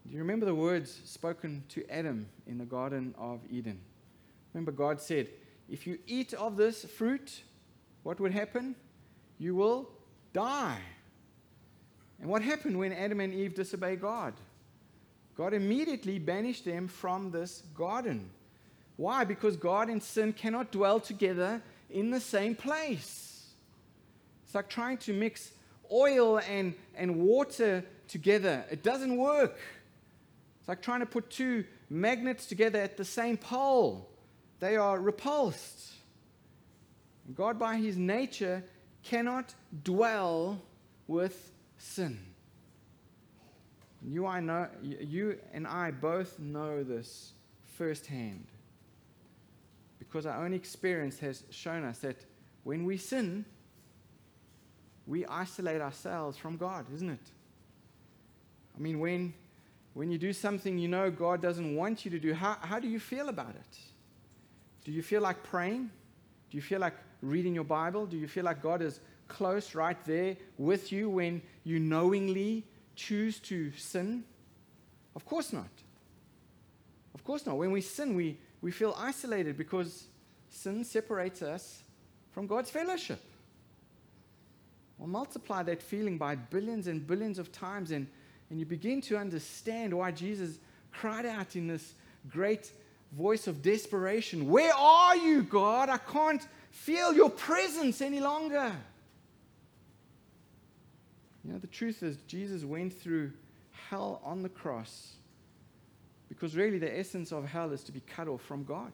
Do 0.06 0.12
you 0.12 0.18
remember 0.20 0.46
the 0.46 0.54
words 0.54 1.00
spoken 1.04 1.64
to 1.70 1.88
Adam 1.90 2.28
in 2.46 2.58
the 2.58 2.64
Garden 2.64 3.14
of 3.18 3.40
Eden? 3.50 3.80
Remember, 4.52 4.72
God 4.72 5.00
said, 5.00 5.28
If 5.68 5.86
you 5.86 5.98
eat 6.06 6.32
of 6.34 6.56
this 6.56 6.84
fruit, 6.84 7.42
what 8.02 8.20
would 8.20 8.32
happen? 8.32 8.76
You 9.38 9.54
will 9.54 9.90
die. 10.32 10.78
And 12.20 12.30
what 12.30 12.42
happened 12.42 12.78
when 12.78 12.92
Adam 12.92 13.20
and 13.20 13.34
Eve 13.34 13.54
disobeyed 13.54 14.00
God? 14.00 14.34
God 15.36 15.52
immediately 15.52 16.18
banished 16.18 16.64
them 16.64 16.88
from 16.88 17.30
this 17.30 17.62
garden. 17.74 18.30
Why? 18.96 19.24
Because 19.24 19.56
God 19.56 19.88
and 19.88 20.02
sin 20.02 20.32
cannot 20.32 20.72
dwell 20.72 21.00
together 21.00 21.60
in 21.90 22.10
the 22.10 22.20
same 22.20 22.54
place. 22.54 23.35
It's 24.46 24.54
like 24.54 24.68
trying 24.68 24.98
to 24.98 25.12
mix 25.12 25.50
oil 25.92 26.38
and, 26.38 26.74
and 26.94 27.16
water 27.16 27.84
together, 28.08 28.64
it 28.70 28.84
doesn't 28.84 29.16
work. 29.16 29.58
It's 30.60 30.68
like 30.68 30.80
trying 30.80 31.00
to 31.00 31.06
put 31.06 31.30
two 31.30 31.64
magnets 31.90 32.46
together 32.46 32.80
at 32.80 32.96
the 32.96 33.04
same 33.04 33.36
pole, 33.36 34.08
they 34.60 34.76
are 34.76 34.98
repulsed. 34.98 35.92
God, 37.34 37.58
by 37.58 37.76
his 37.76 37.96
nature, 37.96 38.62
cannot 39.02 39.52
dwell 39.82 40.62
with 41.08 41.52
sin. 41.78 42.18
You, 44.02 44.26
I 44.26 44.38
know, 44.38 44.68
you 44.82 45.38
and 45.52 45.66
I 45.66 45.90
both 45.90 46.38
know 46.38 46.84
this 46.84 47.32
firsthand 47.76 48.46
because 49.98 50.24
our 50.26 50.44
own 50.44 50.54
experience 50.54 51.18
has 51.18 51.42
shown 51.50 51.84
us 51.84 51.98
that 51.98 52.24
when 52.62 52.84
we 52.84 52.96
sin, 52.96 53.44
we 55.06 55.24
isolate 55.26 55.80
ourselves 55.80 56.36
from 56.36 56.56
God, 56.56 56.86
isn't 56.94 57.10
it? 57.10 57.30
I 58.76 58.80
mean, 58.80 58.98
when, 58.98 59.32
when 59.94 60.10
you 60.10 60.18
do 60.18 60.32
something 60.32 60.78
you 60.78 60.88
know 60.88 61.10
God 61.10 61.40
doesn't 61.40 61.74
want 61.76 62.04
you 62.04 62.10
to 62.10 62.18
do, 62.18 62.34
how, 62.34 62.56
how 62.60 62.78
do 62.78 62.88
you 62.88 63.00
feel 63.00 63.28
about 63.28 63.50
it? 63.50 63.78
Do 64.84 64.92
you 64.92 65.02
feel 65.02 65.22
like 65.22 65.42
praying? 65.42 65.90
Do 66.50 66.56
you 66.56 66.62
feel 66.62 66.80
like 66.80 66.94
reading 67.22 67.54
your 67.54 67.64
Bible? 67.64 68.06
Do 68.06 68.16
you 68.16 68.28
feel 68.28 68.44
like 68.44 68.62
God 68.62 68.82
is 68.82 69.00
close 69.28 69.74
right 69.74 69.96
there 70.04 70.36
with 70.58 70.92
you 70.92 71.08
when 71.08 71.42
you 71.64 71.78
knowingly 71.78 72.64
choose 72.94 73.38
to 73.40 73.72
sin? 73.72 74.24
Of 75.14 75.24
course 75.24 75.52
not. 75.52 75.70
Of 77.14 77.24
course 77.24 77.46
not. 77.46 77.56
When 77.56 77.72
we 77.72 77.80
sin, 77.80 78.14
we, 78.14 78.38
we 78.60 78.70
feel 78.70 78.94
isolated 78.98 79.56
because 79.56 80.04
sin 80.50 80.84
separates 80.84 81.42
us 81.42 81.82
from 82.32 82.46
God's 82.46 82.70
fellowship. 82.70 83.20
Well, 84.98 85.08
multiply 85.08 85.62
that 85.64 85.82
feeling 85.82 86.18
by 86.18 86.36
billions 86.36 86.86
and 86.86 87.06
billions 87.06 87.38
of 87.38 87.52
times, 87.52 87.90
and, 87.90 88.06
and 88.50 88.58
you 88.58 88.64
begin 88.64 89.00
to 89.02 89.18
understand 89.18 89.92
why 89.92 90.10
Jesus 90.10 90.58
cried 90.90 91.26
out 91.26 91.56
in 91.56 91.66
this 91.66 91.94
great 92.30 92.70
voice 93.12 93.46
of 93.46 93.62
desperation 93.62 94.48
Where 94.48 94.74
are 94.74 95.16
you, 95.16 95.42
God? 95.42 95.88
I 95.88 95.98
can't 95.98 96.46
feel 96.70 97.12
your 97.12 97.30
presence 97.30 98.00
any 98.00 98.20
longer. 98.20 98.72
You 101.44 101.52
know, 101.52 101.58
the 101.58 101.66
truth 101.68 102.02
is, 102.02 102.16
Jesus 102.26 102.64
went 102.64 102.92
through 102.92 103.32
hell 103.88 104.20
on 104.24 104.42
the 104.42 104.48
cross 104.48 105.12
because 106.28 106.56
really 106.56 106.78
the 106.78 106.98
essence 106.98 107.32
of 107.32 107.46
hell 107.46 107.72
is 107.72 107.84
to 107.84 107.92
be 107.92 108.00
cut 108.00 108.26
off 108.26 108.42
from 108.42 108.64
God. 108.64 108.92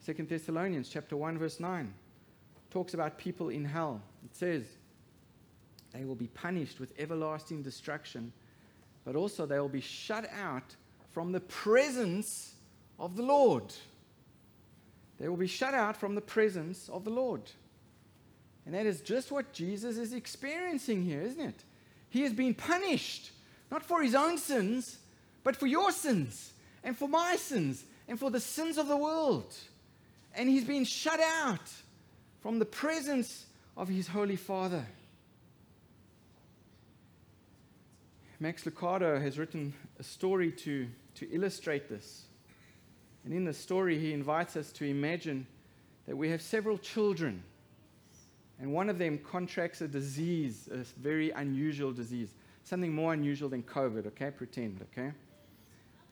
Second 0.00 0.28
Thessalonians 0.28 0.88
chapter 0.88 1.16
1 1.16 1.36
verse 1.36 1.60
9 1.60 1.92
talks 2.70 2.94
about 2.94 3.18
people 3.18 3.48
in 3.48 3.64
hell. 3.64 4.00
It 4.24 4.34
says 4.34 4.64
they 5.92 6.04
will 6.04 6.14
be 6.14 6.28
punished 6.28 6.80
with 6.80 6.92
everlasting 6.98 7.62
destruction, 7.62 8.32
but 9.04 9.16
also 9.16 9.46
they 9.46 9.58
will 9.58 9.68
be 9.68 9.80
shut 9.80 10.28
out 10.32 10.76
from 11.10 11.32
the 11.32 11.40
presence 11.40 12.54
of 12.98 13.16
the 13.16 13.22
Lord. 13.22 13.72
They 15.18 15.28
will 15.28 15.36
be 15.36 15.46
shut 15.46 15.74
out 15.74 15.96
from 15.96 16.14
the 16.14 16.20
presence 16.20 16.88
of 16.88 17.04
the 17.04 17.10
Lord. 17.10 17.42
And 18.64 18.74
that 18.74 18.86
is 18.86 19.00
just 19.00 19.32
what 19.32 19.52
Jesus 19.52 19.96
is 19.96 20.12
experiencing 20.12 21.02
here, 21.04 21.22
isn't 21.22 21.40
it? 21.40 21.64
He 22.08 22.22
has 22.22 22.32
been 22.32 22.54
punished, 22.54 23.32
not 23.70 23.82
for 23.82 24.02
his 24.02 24.14
own 24.14 24.38
sins, 24.38 24.98
but 25.42 25.56
for 25.56 25.66
your 25.66 25.90
sins, 25.90 26.52
and 26.84 26.96
for 26.96 27.08
my 27.08 27.36
sins, 27.36 27.84
and 28.06 28.18
for 28.18 28.30
the 28.30 28.40
sins 28.40 28.78
of 28.78 28.88
the 28.88 28.96
world. 28.96 29.54
And 30.34 30.48
he's 30.48 30.64
been 30.64 30.84
shut 30.84 31.20
out 31.20 31.70
from 32.40 32.58
the 32.58 32.64
presence 32.64 33.46
of 33.76 33.88
his 33.88 34.08
Holy 34.08 34.36
Father. 34.36 34.84
Max 38.38 38.64
Lucado 38.64 39.20
has 39.20 39.38
written 39.38 39.74
a 39.98 40.02
story 40.02 40.50
to, 40.50 40.88
to 41.14 41.30
illustrate 41.30 41.88
this. 41.88 42.24
And 43.24 43.34
in 43.34 43.44
the 43.44 43.52
story, 43.52 43.98
he 43.98 44.14
invites 44.14 44.56
us 44.56 44.72
to 44.72 44.86
imagine 44.86 45.46
that 46.06 46.16
we 46.16 46.30
have 46.30 46.40
several 46.40 46.78
children 46.78 47.42
and 48.60 48.72
one 48.72 48.90
of 48.90 48.98
them 48.98 49.18
contracts 49.18 49.80
a 49.80 49.88
disease, 49.88 50.68
a 50.70 50.84
very 51.00 51.30
unusual 51.30 51.92
disease, 51.92 52.34
something 52.62 52.94
more 52.94 53.14
unusual 53.14 53.48
than 53.48 53.62
COVID, 53.62 54.06
okay? 54.08 54.30
Pretend, 54.30 54.84
okay? 54.92 55.12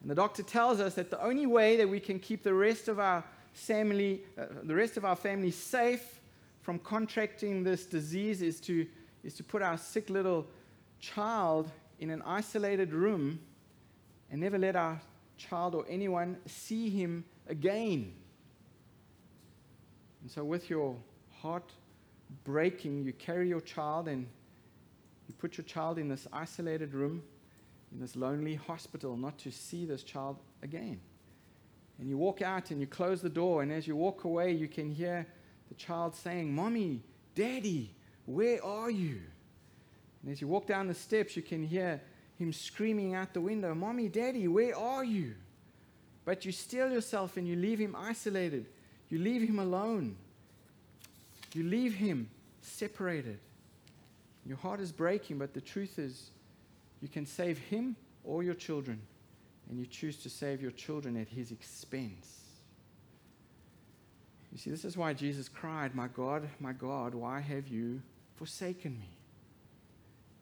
And 0.01 0.09
the 0.09 0.15
doctor 0.15 0.41
tells 0.41 0.79
us 0.79 0.95
that 0.95 1.11
the 1.11 1.23
only 1.23 1.45
way 1.45 1.77
that 1.77 1.87
we 1.87 1.99
can 1.99 2.19
keep 2.19 2.41
the 2.41 2.53
rest 2.53 2.87
of 2.87 2.99
our 2.99 3.23
family, 3.53 4.21
uh, 4.37 4.45
the 4.63 4.73
rest 4.73 4.97
of 4.97 5.05
our 5.05 5.15
family 5.15 5.51
safe 5.51 6.18
from 6.69 6.77
contracting 6.77 7.63
this 7.63 7.87
disease 7.87 8.43
is 8.43 8.61
to, 8.61 8.85
is 9.23 9.33
to 9.33 9.43
put 9.43 9.63
our 9.63 9.75
sick 9.75 10.07
little 10.07 10.45
child 10.99 11.71
in 11.97 12.11
an 12.11 12.21
isolated 12.27 12.93
room 12.93 13.39
and 14.29 14.39
never 14.39 14.59
let 14.59 14.75
our 14.75 15.01
child 15.35 15.73
or 15.73 15.83
anyone 15.89 16.37
see 16.45 16.87
him 16.87 17.25
again. 17.47 18.13
And 20.21 20.29
so, 20.29 20.43
with 20.43 20.69
your 20.69 20.95
heart 21.41 21.71
breaking, 22.43 23.01
you 23.01 23.13
carry 23.13 23.49
your 23.49 23.61
child 23.61 24.07
and 24.07 24.27
you 25.27 25.33
put 25.39 25.57
your 25.57 25.65
child 25.65 25.97
in 25.97 26.07
this 26.07 26.27
isolated 26.31 26.93
room, 26.93 27.23
in 27.91 27.99
this 27.99 28.15
lonely 28.15 28.53
hospital, 28.53 29.17
not 29.17 29.39
to 29.39 29.49
see 29.49 29.85
this 29.85 30.03
child 30.03 30.37
again. 30.61 30.99
And 31.97 32.07
you 32.07 32.19
walk 32.19 32.43
out 32.43 32.69
and 32.69 32.79
you 32.79 32.85
close 32.85 33.23
the 33.23 33.27
door, 33.27 33.63
and 33.63 33.71
as 33.71 33.87
you 33.87 33.95
walk 33.95 34.23
away, 34.23 34.51
you 34.51 34.67
can 34.67 34.91
hear 34.91 35.25
the 35.69 35.75
child 35.75 36.15
saying, 36.15 36.53
Mommy, 36.53 37.01
Daddy, 37.35 37.95
where 38.25 38.63
are 38.63 38.89
you? 38.89 39.21
And 40.21 40.31
as 40.31 40.41
you 40.41 40.47
walk 40.47 40.67
down 40.67 40.87
the 40.87 40.93
steps, 40.93 41.35
you 41.35 41.41
can 41.41 41.63
hear 41.63 42.01
him 42.37 42.51
screaming 42.51 43.15
out 43.15 43.33
the 43.33 43.41
window, 43.41 43.73
Mommy, 43.73 44.07
Daddy, 44.07 44.47
where 44.47 44.75
are 44.75 45.03
you? 45.03 45.35
But 46.25 46.45
you 46.45 46.51
steel 46.51 46.91
yourself 46.91 47.37
and 47.37 47.47
you 47.47 47.55
leave 47.55 47.79
him 47.79 47.95
isolated. 47.97 48.65
You 49.09 49.19
leave 49.19 49.41
him 49.41 49.59
alone. 49.59 50.15
You 51.53 51.63
leave 51.63 51.95
him 51.95 52.29
separated. 52.61 53.39
Your 54.45 54.57
heart 54.57 54.79
is 54.79 54.91
breaking, 54.91 55.37
but 55.37 55.53
the 55.53 55.61
truth 55.61 55.99
is, 55.99 56.31
you 57.01 57.07
can 57.07 57.25
save 57.25 57.57
him 57.57 57.95
or 58.23 58.43
your 58.43 58.53
children, 58.53 59.01
and 59.69 59.79
you 59.79 59.85
choose 59.85 60.17
to 60.17 60.29
save 60.29 60.61
your 60.61 60.71
children 60.71 61.17
at 61.17 61.27
his 61.27 61.51
expense. 61.51 62.48
You 64.51 64.57
see, 64.57 64.69
this 64.69 64.85
is 64.85 64.97
why 64.97 65.13
Jesus 65.13 65.47
cried, 65.47 65.95
My 65.95 66.07
God, 66.07 66.49
my 66.59 66.73
God, 66.73 67.13
why 67.13 67.39
have 67.39 67.67
you 67.67 68.01
forsaken 68.35 68.99
me? 68.99 69.09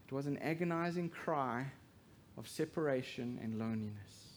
It 0.07 0.13
was 0.13 0.27
an 0.27 0.37
agonizing 0.37 1.09
cry 1.09 1.65
of 2.37 2.47
separation 2.47 3.39
and 3.43 3.59
loneliness. 3.59 4.27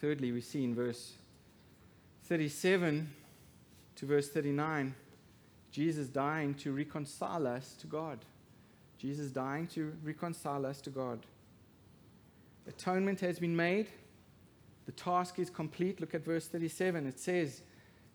Thirdly, 0.00 0.32
we 0.32 0.40
see 0.40 0.64
in 0.64 0.74
verse 0.74 1.12
37 2.24 3.10
to 3.96 4.06
verse 4.06 4.28
39, 4.30 4.94
Jesus 5.70 6.08
dying 6.08 6.54
to 6.54 6.72
reconcile 6.72 7.46
us 7.46 7.74
to 7.80 7.86
God. 7.86 8.18
Jesus 8.98 9.30
dying 9.30 9.66
to 9.68 9.92
reconcile 10.02 10.64
us 10.64 10.80
to 10.82 10.90
God. 10.90 11.20
Atonement 12.66 13.20
has 13.20 13.38
been 13.38 13.54
made. 13.54 13.88
The 14.86 14.92
task 14.92 15.38
is 15.38 15.50
complete. 15.50 16.00
Look 16.00 16.14
at 16.14 16.24
verse 16.24 16.46
37. 16.46 17.06
It 17.06 17.18
says, 17.18 17.62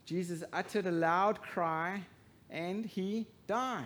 Jesus 0.05 0.43
uttered 0.53 0.85
a 0.85 0.91
loud 0.91 1.41
cry 1.41 2.01
and 2.49 2.85
he 2.85 3.27
died. 3.47 3.85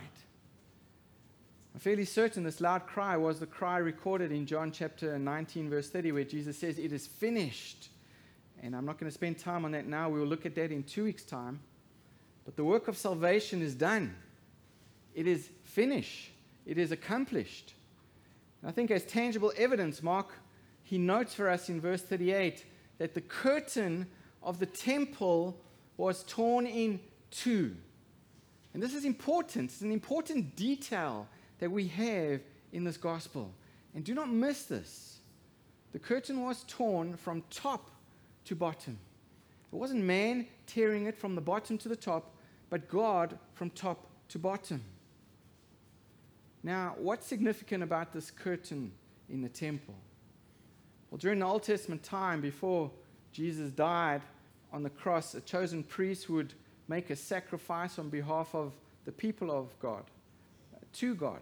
I'm 1.73 1.79
fairly 1.79 2.05
certain 2.05 2.43
this 2.43 2.61
loud 2.61 2.85
cry 2.85 3.17
was 3.17 3.39
the 3.39 3.47
cry 3.47 3.77
recorded 3.77 4.31
in 4.31 4.45
John 4.45 4.71
chapter 4.71 5.17
19, 5.17 5.69
verse 5.69 5.89
30, 5.89 6.11
where 6.11 6.23
Jesus 6.23 6.57
says, 6.57 6.77
It 6.77 6.91
is 6.91 7.07
finished. 7.07 7.89
And 8.61 8.75
I'm 8.75 8.85
not 8.85 8.99
going 8.99 9.09
to 9.09 9.13
spend 9.13 9.39
time 9.39 9.65
on 9.65 9.71
that 9.71 9.87
now. 9.87 10.09
We 10.09 10.19
will 10.19 10.27
look 10.27 10.45
at 10.45 10.55
that 10.55 10.71
in 10.71 10.83
two 10.83 11.05
weeks' 11.05 11.23
time. 11.23 11.59
But 12.45 12.55
the 12.55 12.63
work 12.63 12.87
of 12.87 12.97
salvation 12.97 13.61
is 13.61 13.73
done, 13.73 14.15
it 15.15 15.27
is 15.27 15.49
finished, 15.63 16.31
it 16.65 16.77
is 16.77 16.91
accomplished. 16.91 17.73
And 18.61 18.69
I 18.69 18.73
think, 18.73 18.91
as 18.91 19.03
tangible 19.03 19.51
evidence, 19.57 20.03
Mark, 20.03 20.33
he 20.83 20.97
notes 20.97 21.33
for 21.33 21.49
us 21.49 21.69
in 21.69 21.81
verse 21.81 22.01
38 22.01 22.65
that 22.97 23.13
the 23.13 23.21
curtain 23.21 24.07
of 24.41 24.59
the 24.59 24.65
temple 24.65 25.59
was 25.97 26.23
torn 26.23 26.65
in 26.65 26.99
two. 27.31 27.75
And 28.73 28.81
this 28.81 28.93
is 28.93 29.05
important. 29.05 29.71
It's 29.71 29.81
an 29.81 29.91
important 29.91 30.55
detail 30.55 31.27
that 31.59 31.71
we 31.71 31.87
have 31.87 32.41
in 32.71 32.83
this 32.83 32.97
gospel. 32.97 33.53
And 33.95 34.03
do 34.03 34.13
not 34.13 34.31
miss 34.31 34.63
this. 34.63 35.19
The 35.91 35.99
curtain 35.99 36.41
was 36.41 36.63
torn 36.67 37.15
from 37.15 37.43
top 37.51 37.91
to 38.45 38.55
bottom. 38.55 38.97
It 39.71 39.75
wasn't 39.75 40.03
man 40.03 40.47
tearing 40.65 41.05
it 41.05 41.17
from 41.17 41.35
the 41.35 41.41
bottom 41.41 41.77
to 41.79 41.89
the 41.89 41.95
top, 41.95 42.35
but 42.69 42.89
God 42.89 43.37
from 43.53 43.69
top 43.69 44.07
to 44.29 44.39
bottom. 44.39 44.83
Now, 46.63 46.95
what's 46.97 47.27
significant 47.27 47.83
about 47.83 48.13
this 48.13 48.31
curtain 48.31 48.91
in 49.29 49.41
the 49.41 49.49
temple? 49.49 49.95
Well, 51.13 51.19
during 51.19 51.37
the 51.37 51.45
Old 51.45 51.61
Testament 51.61 52.01
time, 52.01 52.41
before 52.41 52.89
Jesus 53.31 53.69
died 53.69 54.23
on 54.71 54.81
the 54.81 54.89
cross, 54.89 55.35
a 55.35 55.41
chosen 55.41 55.83
priest 55.83 56.27
would 56.27 56.55
make 56.87 57.11
a 57.11 57.15
sacrifice 57.15 57.99
on 57.99 58.09
behalf 58.09 58.55
of 58.55 58.73
the 59.05 59.11
people 59.11 59.51
of 59.51 59.79
God, 59.79 60.05
to 60.93 61.13
God. 61.13 61.41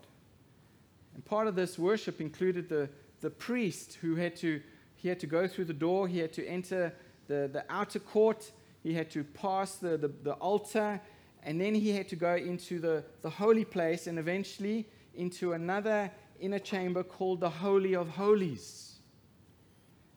And 1.15 1.23
part 1.23 1.47
of 1.47 1.55
this 1.55 1.79
worship 1.79 2.19
included 2.19 2.67
the, 2.67 2.89
the 3.21 3.29
priest 3.29 3.97
who 4.01 4.15
had 4.15 4.35
to, 4.37 4.61
he 4.97 5.07
had 5.07 5.21
to 5.21 5.25
go 5.27 5.47
through 5.47 5.63
the 5.63 5.73
door, 5.73 6.05
he 6.05 6.19
had 6.19 6.33
to 6.33 6.45
enter 6.45 6.93
the, 7.29 7.49
the 7.53 7.63
outer 7.69 7.99
court, 7.99 8.51
he 8.83 8.93
had 8.93 9.09
to 9.11 9.23
pass 9.23 9.75
the, 9.75 9.95
the, 9.95 10.09
the 10.23 10.33
altar, 10.33 10.99
and 11.43 11.61
then 11.61 11.73
he 11.73 11.91
had 11.91 12.09
to 12.09 12.17
go 12.17 12.35
into 12.35 12.81
the, 12.81 13.05
the 13.21 13.29
holy 13.29 13.63
place 13.63 14.07
and 14.07 14.19
eventually 14.19 14.85
into 15.15 15.53
another 15.53 16.11
inner 16.41 16.59
chamber 16.59 17.03
called 17.03 17.39
the 17.39 17.49
Holy 17.49 17.95
of 17.95 18.09
Holies. 18.09 18.90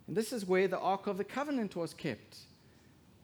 And 0.06 0.16
this 0.16 0.32
is 0.32 0.46
where 0.46 0.68
the 0.68 0.78
Ark 0.78 1.06
of 1.06 1.16
the 1.16 1.24
Covenant 1.24 1.76
was 1.76 1.94
kept. 1.94 2.38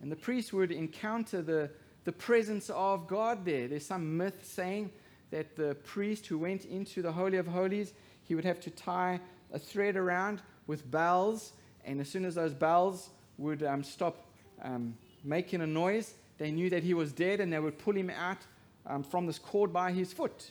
And 0.01 0.11
the 0.11 0.17
priest 0.17 0.53
would 0.53 0.71
encounter 0.71 1.43
the, 1.43 1.71
the 2.05 2.13
presence 2.13 2.71
of 2.71 3.07
God 3.07 3.45
there. 3.45 3.69
There's 3.69 3.87
some 3.87 4.17
myth 4.17 4.41
saying 4.43 4.91
that 5.31 5.57
the 5.57 5.77
priest 5.85 6.27
who 6.27 6.39
went 6.39 6.65
into 6.65 7.03
the 7.03 7.13
Holy 7.13 7.37
of 7.37 7.47
Holies, 7.47 7.93
he 8.23 8.35
would 8.35 8.45
have 8.45 8.61
to 8.61 8.71
tie 8.71 9.21
a 9.53 9.59
thread 9.59 9.97
around 9.97 10.41
with 10.67 10.91
bells, 10.91 11.53
and 11.85 12.01
as 12.01 12.09
soon 12.09 12.25
as 12.25 12.37
those 12.37 12.55
bells 12.55 13.11
would 13.39 13.63
um, 13.63 13.83
stop 13.83 14.27
um, 14.63 14.97
making 15.25 15.61
a 15.61 15.67
noise, 15.67 16.15
they 16.39 16.51
knew 16.51 16.71
that 16.71 16.83
he 16.83 16.95
was 16.95 17.13
dead, 17.13 17.41
and 17.41 17.53
they 17.53 17.59
would 17.59 17.79
pull 17.79 17.95
him 17.95 18.11
out 18.11 18.39
um, 18.87 19.03
from 19.03 19.27
this 19.27 19.39
cord 19.39 19.73
by 19.73 19.93
his 19.93 20.13
foot. 20.13 20.51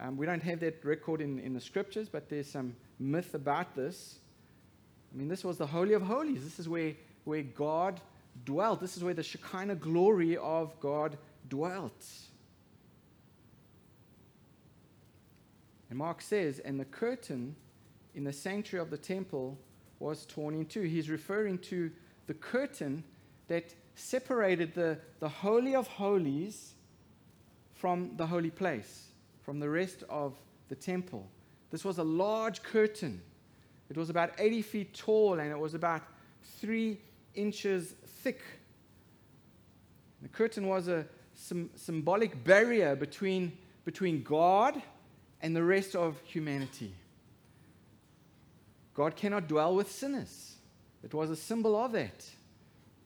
Um, 0.00 0.16
we 0.16 0.26
don't 0.26 0.42
have 0.42 0.60
that 0.60 0.84
record 0.84 1.20
in, 1.20 1.38
in 1.38 1.54
the 1.54 1.60
scriptures, 1.60 2.08
but 2.08 2.28
there's 2.28 2.50
some 2.50 2.74
myth 2.98 3.34
about 3.34 3.74
this. 3.76 4.18
I 5.12 5.16
mean, 5.16 5.28
this 5.28 5.44
was 5.44 5.58
the 5.58 5.66
Holy 5.66 5.92
of 5.92 6.02
Holies. 6.02 6.42
This 6.42 6.58
is 6.58 6.68
where, 6.68 6.94
where 7.24 7.42
God 7.42 8.00
dwelt. 8.44 8.80
This 8.80 8.96
is 8.96 9.04
where 9.04 9.14
the 9.14 9.22
Shekinah 9.22 9.76
glory 9.76 10.36
of 10.36 10.78
God 10.80 11.18
dwelt. 11.48 12.06
And 15.90 15.98
Mark 15.98 16.22
says, 16.22 16.58
and 16.60 16.80
the 16.80 16.86
curtain 16.86 17.54
in 18.14 18.24
the 18.24 18.32
sanctuary 18.32 18.82
of 18.82 18.90
the 18.90 18.96
temple 18.96 19.58
was 19.98 20.24
torn 20.24 20.54
in 20.54 20.64
two. 20.64 20.82
He's 20.82 21.10
referring 21.10 21.58
to 21.58 21.90
the 22.26 22.34
curtain 22.34 23.04
that 23.48 23.74
separated 23.94 24.74
the, 24.74 24.98
the 25.20 25.28
Holy 25.28 25.74
of 25.74 25.86
Holies 25.86 26.74
from 27.74 28.16
the 28.16 28.26
holy 28.26 28.50
place, 28.50 29.08
from 29.42 29.60
the 29.60 29.68
rest 29.68 30.04
of 30.08 30.40
the 30.68 30.74
temple. 30.74 31.28
This 31.70 31.84
was 31.84 31.98
a 31.98 32.04
large 32.04 32.62
curtain. 32.62 33.20
It 33.92 33.98
was 33.98 34.08
about 34.08 34.30
80 34.38 34.62
feet 34.62 34.94
tall 34.94 35.38
and 35.38 35.50
it 35.50 35.58
was 35.58 35.74
about 35.74 36.00
three 36.58 36.98
inches 37.34 37.94
thick. 38.22 38.40
The 40.22 40.28
curtain 40.28 40.66
was 40.66 40.88
a 40.88 41.04
symbolic 41.34 42.42
barrier 42.42 42.96
between, 42.96 43.52
between 43.84 44.22
God 44.22 44.80
and 45.42 45.54
the 45.54 45.62
rest 45.62 45.94
of 45.94 46.18
humanity. 46.24 46.94
God 48.94 49.14
cannot 49.14 49.46
dwell 49.46 49.74
with 49.74 49.90
sinners. 49.90 50.54
It 51.04 51.12
was 51.12 51.28
a 51.28 51.36
symbol 51.36 51.76
of 51.76 51.92
that. 51.92 52.26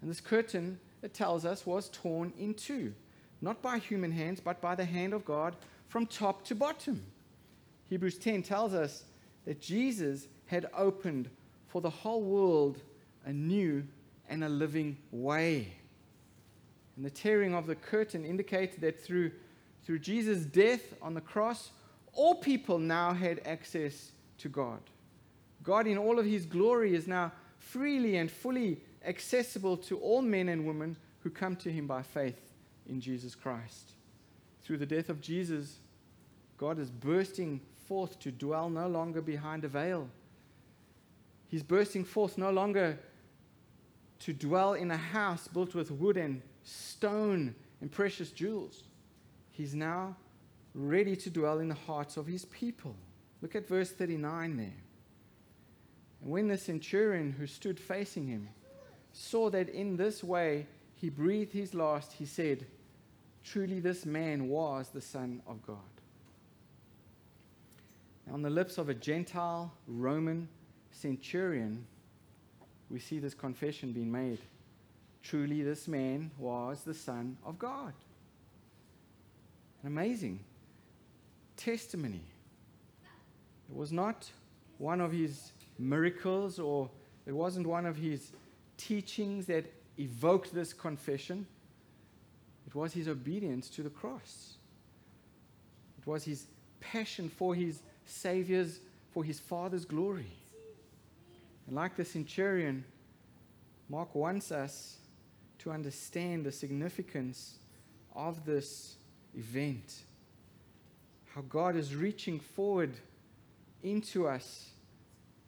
And 0.01 0.09
this 0.09 0.21
curtain, 0.21 0.79
it 1.03 1.13
tells 1.13 1.45
us, 1.45 1.67
was 1.67 1.89
torn 1.89 2.33
in 2.39 2.55
two, 2.55 2.95
not 3.41 3.61
by 3.61 3.79
human 3.79 4.13
hands, 4.13 4.39
but 4.39 4.61
by 4.61 4.77
the 4.77 4.85
hand 4.85 5.15
of 5.15 5.25
God 5.25 5.57
from 5.89 6.07
top 6.07 6.45
to 6.45 6.55
bottom. 6.55 7.05
Hebrews 7.91 8.19
10 8.19 8.45
tells 8.45 8.73
us 8.73 9.03
that 9.47 9.61
Jesus 9.61 10.29
had 10.47 10.67
opened 10.77 11.29
for 11.69 11.81
the 11.81 11.91
whole 11.91 12.23
world 12.23 12.81
a 13.25 13.33
new 13.33 13.85
and 14.29 14.45
a 14.45 14.49
living 14.49 14.97
way. 15.11 15.73
And 16.97 17.05
the 17.05 17.11
tearing 17.11 17.55
of 17.55 17.67
the 17.67 17.75
curtain 17.75 18.25
indicated 18.25 18.81
that 18.81 19.03
through, 19.03 19.33
through 19.85 19.99
Jesus' 19.99 20.45
death 20.45 20.95
on 21.03 21.15
the 21.15 21.21
cross, 21.21 21.71
all 22.15 22.37
people 22.37 22.79
now 22.79 23.13
had 23.13 23.43
access 23.45 24.13
to 24.39 24.49
God. 24.49 24.81
God, 25.63 25.87
in 25.87 25.99
all 25.99 26.19
of 26.19 26.27
his 26.27 26.47
glory, 26.47 26.95
is 26.95 27.07
now 27.07 27.33
freely 27.59 28.17
and 28.17 28.31
fully 28.31 28.81
accessible 29.05 29.77
to 29.77 29.99
all 29.99 30.23
men 30.23 30.49
and 30.49 30.67
women 30.67 30.97
who 31.21 31.31
come 31.31 31.57
to 31.57 31.71
him 31.71 31.87
by 31.87 32.03
faith 32.03 32.41
in 32.89 33.01
Jesus 33.01 33.35
Christ. 33.35 33.93
Through 34.63 34.79
the 34.79 34.87
death 34.87 35.09
of 35.09 35.21
Jesus, 35.21 35.79
God 36.57 36.79
is 36.79 36.91
bursting 36.91 37.61
forth 37.87 38.19
to 38.21 38.33
dwell 38.33 38.71
no 38.71 38.89
longer 38.89 39.21
behind 39.21 39.65
a 39.65 39.69
veil. 39.69 40.09
He's 41.49 41.63
bursting 41.63 42.05
forth 42.05 42.39
no 42.39 42.51
longer 42.51 42.99
to 44.21 44.33
dwell 44.33 44.75
in 44.75 44.91
a 44.91 44.97
house 44.97 45.47
built 45.49 45.75
with 45.75 45.91
wood 45.91 46.17
and 46.17 46.43
stone 46.63 47.55
and 47.81 47.91
precious 47.91 48.31
jewels. 48.31 48.85
He's 49.51 49.75
now 49.75 50.17
ready 50.75 51.17
to 51.17 51.31
dwell 51.31 51.59
in 51.59 51.69
the 51.69 51.75
hearts 51.75 52.17
of 52.17 52.27
his 52.27 52.45
people. 52.47 52.97
Look 53.41 53.55
at 53.55 53.69
verse 53.69 53.91
39 53.91 54.57
there. 54.57 54.73
And 56.23 56.31
when 56.31 56.49
the 56.49 56.59
centurion 56.59 57.33
who 57.33 57.47
stood 57.47 57.79
facing 57.79 58.27
him 58.27 58.49
saw 59.13 59.51
that 59.51 59.69
in 59.69 59.97
this 59.97 60.25
way 60.25 60.67
he 60.95 61.11
breathed 61.11 61.53
his 61.53 61.75
last, 61.75 62.13
he 62.13 62.27
said, 62.27 62.67
Truly, 63.45 63.79
this 63.79 64.05
man 64.05 64.49
was 64.49 64.89
the 64.89 65.01
Son 65.01 65.41
of 65.47 65.65
God. 65.65 65.77
on 68.33 68.43
the 68.43 68.51
lips 68.51 68.77
of 68.77 68.89
a 68.89 68.95
Gentile 68.95 69.73
Roman 69.87 70.49
centurion, 70.97 71.87
we 72.91 72.99
see 72.99 73.19
this 73.19 73.35
confession 73.35 73.93
being 73.93 74.11
made. 74.11 74.39
Truly, 75.23 75.63
this 75.63 75.89
man 75.89 76.31
was 76.39 76.83
the 76.83 76.95
Son 76.95 77.37
of 77.45 77.59
God. 77.59 77.93
An 79.83 79.89
amazing 79.89 80.41
testimony. 81.57 82.23
It 83.69 83.77
was 83.77 83.93
not 83.93 84.31
one 84.79 85.01
of 85.01 85.13
his 85.13 85.53
miracles 85.79 86.59
or 86.59 86.89
it 87.27 87.33
wasn't 87.33 87.67
one 87.67 87.87
of 87.87 87.97
his 87.97 88.31
teachings 88.77 89.47
that 89.47 89.67
evoked 89.99 90.55
this 90.55 90.73
confession. 90.73 91.47
It 92.67 92.75
was 92.75 92.93
his 92.93 93.09
obedience 93.09 93.69
to 93.71 93.83
the 93.83 93.91
cross. 93.91 94.55
It 95.99 96.07
was 96.07 96.25
his 96.25 96.47
passion 96.81 97.29
for 97.29 97.55
his 97.55 97.81
Savior's, 98.07 98.79
for 99.13 99.25
his 99.25 99.41
Father's 99.41 99.85
glory. 99.85 100.31
And 101.67 101.75
like 101.75 101.97
the 101.97 102.05
centurion, 102.05 102.85
Mark 103.89 104.15
wants 104.15 104.53
us 104.53 104.99
to 105.59 105.71
understand 105.71 106.45
the 106.45 106.53
significance 106.53 107.59
of 108.15 108.45
this 108.45 108.97
event. 109.37 110.03
How 111.35 111.43
God 111.43 111.77
is 111.77 111.95
reaching 111.95 112.41
forward 112.41 112.95
into 113.83 114.27
us, 114.27 114.71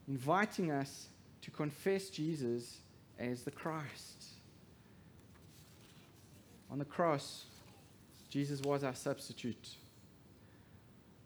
inviting 0.07 0.71
us 0.71 1.09
to 1.43 1.51
confess 1.51 2.11
Jesus 2.11 2.79
as 3.19 3.43
the 3.43 3.51
Christ. 3.51 4.25
On 6.71 6.79
the 6.79 6.85
cross, 6.85 7.45
Jesus 8.29 8.61
was 8.61 8.85
our 8.85 8.95
substitute. 8.95 9.77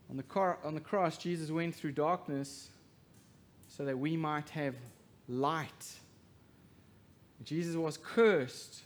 On 0.09 0.17
the, 0.17 0.23
car, 0.23 0.59
on 0.63 0.75
the 0.75 0.81
cross, 0.81 1.17
Jesus 1.17 1.51
went 1.51 1.75
through 1.75 1.93
darkness 1.93 2.69
so 3.77 3.85
that 3.87 3.99
we 3.99 4.17
might 4.17 4.51
have 4.51 4.75
light. 5.29 5.97
Jesus 7.43 7.75
was 7.75 7.97
cursed 7.97 8.83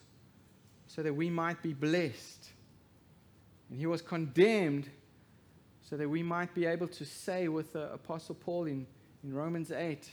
so 0.86 1.02
that 1.02 1.12
we 1.12 1.28
might 1.28 1.60
be 1.60 1.72
blessed. 1.72 2.50
And 3.68 3.78
he 3.78 3.86
was 3.86 4.00
condemned 4.00 4.88
so 5.82 5.96
that 5.96 6.08
we 6.08 6.22
might 6.22 6.54
be 6.54 6.66
able 6.66 6.88
to 6.88 7.04
say 7.04 7.48
with 7.48 7.72
the 7.72 7.92
Apostle 7.92 8.36
Paul 8.36 8.66
in, 8.66 8.86
in 9.24 9.34
Romans 9.34 9.72
8, 9.72 10.08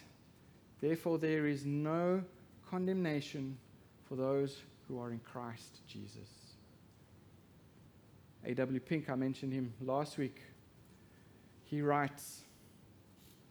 Therefore, 0.82 1.18
there 1.18 1.48
is 1.48 1.66
no 1.66 2.22
condemnation 2.70 3.58
for 4.10 4.16
those 4.16 4.58
who 4.88 5.00
are 5.00 5.12
in 5.12 5.20
Christ 5.20 5.80
Jesus. 5.88 6.28
A.W. 8.46 8.80
Pink, 8.82 9.10
I 9.10 9.16
mentioned 9.16 9.54
him 9.54 9.72
last 9.80 10.18
week. 10.18 10.42
He 11.64 11.82
writes 11.82 12.42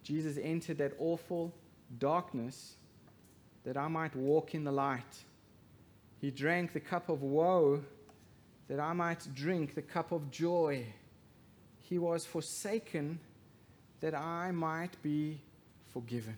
Jesus 0.03 0.39
entered 0.43 0.79
that 0.79 0.93
awful 0.99 1.53
darkness 1.99 2.75
that 3.65 3.77
I 3.77 3.89
might 3.89 4.15
walk 4.17 4.55
in 4.55 4.65
the 4.65 4.73
light. 4.73 5.25
He 6.21 6.31
drank 6.31 6.73
the 6.73 6.81
cup 6.81 7.09
of 7.09 7.23
woe 7.23 7.83
that 8.69 8.81
I 8.81 8.93
might 8.93 9.27
drink 9.35 9.75
the 9.75 9.83
cup 9.83 10.13
of 10.13 10.31
joy. 10.31 10.87
He 11.81 11.99
was 11.99 12.25
forsaken 12.25 13.19
that 14.01 14.15
I 14.15 14.51
might 14.51 15.01
be 15.03 15.41
forgiven. 15.93 16.37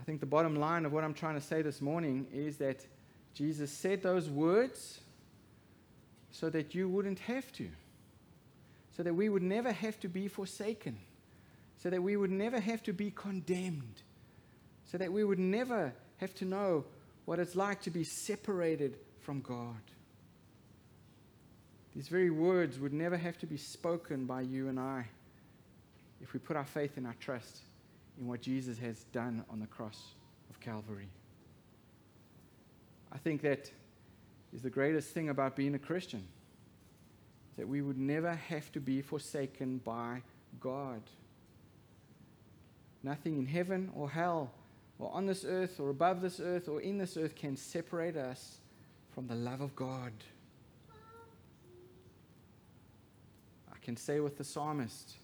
I 0.00 0.04
think 0.04 0.20
the 0.20 0.26
bottom 0.26 0.56
line 0.56 0.84
of 0.86 0.92
what 0.92 1.04
I'm 1.04 1.14
trying 1.14 1.34
to 1.34 1.40
say 1.40 1.62
this 1.62 1.80
morning 1.80 2.26
is 2.32 2.56
that 2.58 2.84
Jesus 3.34 3.70
said 3.70 4.02
those 4.02 4.28
words 4.28 5.00
so 6.30 6.50
that 6.50 6.74
you 6.74 6.88
wouldn't 6.88 7.18
have 7.20 7.52
to, 7.52 7.68
so 8.98 9.04
that 9.04 9.14
we 9.14 9.28
would 9.28 9.44
never 9.44 9.70
have 9.70 10.00
to 10.00 10.08
be 10.08 10.26
forsaken, 10.26 10.98
so 11.80 11.88
that 11.88 12.02
we 12.02 12.16
would 12.16 12.32
never 12.32 12.58
have 12.58 12.82
to 12.82 12.92
be 12.92 13.12
condemned, 13.12 14.02
so 14.86 14.98
that 14.98 15.12
we 15.12 15.22
would 15.22 15.38
never 15.38 15.92
have 16.16 16.34
to 16.34 16.44
know 16.44 16.84
what 17.24 17.38
it's 17.38 17.54
like 17.54 17.80
to 17.80 17.90
be 17.90 18.02
separated 18.02 18.98
from 19.20 19.40
God. 19.40 19.76
These 21.94 22.08
very 22.08 22.30
words 22.30 22.80
would 22.80 22.92
never 22.92 23.16
have 23.16 23.38
to 23.38 23.46
be 23.46 23.56
spoken 23.56 24.26
by 24.26 24.40
you 24.40 24.66
and 24.68 24.80
I 24.80 25.06
if 26.20 26.32
we 26.32 26.40
put 26.40 26.56
our 26.56 26.64
faith 26.64 26.96
and 26.96 27.06
our 27.06 27.14
trust 27.20 27.58
in 28.20 28.26
what 28.26 28.42
Jesus 28.42 28.78
has 28.78 29.04
done 29.12 29.44
on 29.48 29.60
the 29.60 29.68
cross 29.68 30.14
of 30.50 30.58
Calvary. 30.58 31.08
I 33.12 33.18
think 33.18 33.42
that 33.42 33.70
is 34.52 34.62
the 34.62 34.70
greatest 34.70 35.10
thing 35.10 35.28
about 35.28 35.54
being 35.54 35.76
a 35.76 35.78
Christian 35.78 36.26
that 37.58 37.68
we 37.68 37.82
would 37.82 37.98
never 37.98 38.34
have 38.34 38.70
to 38.70 38.80
be 38.80 39.02
forsaken 39.02 39.78
by 39.84 40.22
God. 40.60 41.02
Nothing 43.02 43.36
in 43.36 43.46
heaven 43.46 43.90
or 43.94 44.08
hell 44.08 44.52
or 44.98 45.12
on 45.12 45.26
this 45.26 45.44
earth 45.44 45.80
or 45.80 45.90
above 45.90 46.20
this 46.20 46.38
earth 46.38 46.68
or 46.68 46.80
in 46.80 46.98
this 46.98 47.16
earth 47.16 47.34
can 47.34 47.56
separate 47.56 48.16
us 48.16 48.58
from 49.12 49.26
the 49.26 49.34
love 49.34 49.60
of 49.60 49.74
God. 49.74 50.12
I 53.72 53.78
can 53.82 53.96
say 53.96 54.20
with 54.20 54.38
the 54.38 54.44
psalmist, 54.44 55.14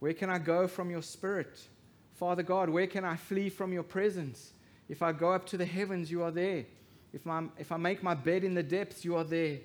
Where 0.00 0.12
can 0.12 0.28
I 0.28 0.38
go 0.38 0.68
from 0.68 0.90
your 0.90 1.02
spirit? 1.02 1.58
Father 2.16 2.42
God, 2.42 2.68
where 2.68 2.86
can 2.86 3.06
I 3.06 3.16
flee 3.16 3.48
from 3.48 3.72
your 3.72 3.82
presence? 3.82 4.52
If 4.90 5.02
I 5.02 5.12
go 5.12 5.32
up 5.32 5.46
to 5.46 5.56
the 5.56 5.64
heavens, 5.64 6.10
you 6.10 6.22
are 6.22 6.30
there. 6.30 6.66
If, 7.14 7.24
my, 7.24 7.44
if 7.56 7.72
I 7.72 7.78
make 7.78 8.02
my 8.02 8.14
bed 8.14 8.44
in 8.44 8.52
the 8.52 8.62
depths, 8.62 9.06
you 9.06 9.16
are 9.16 9.24
there. 9.24 9.58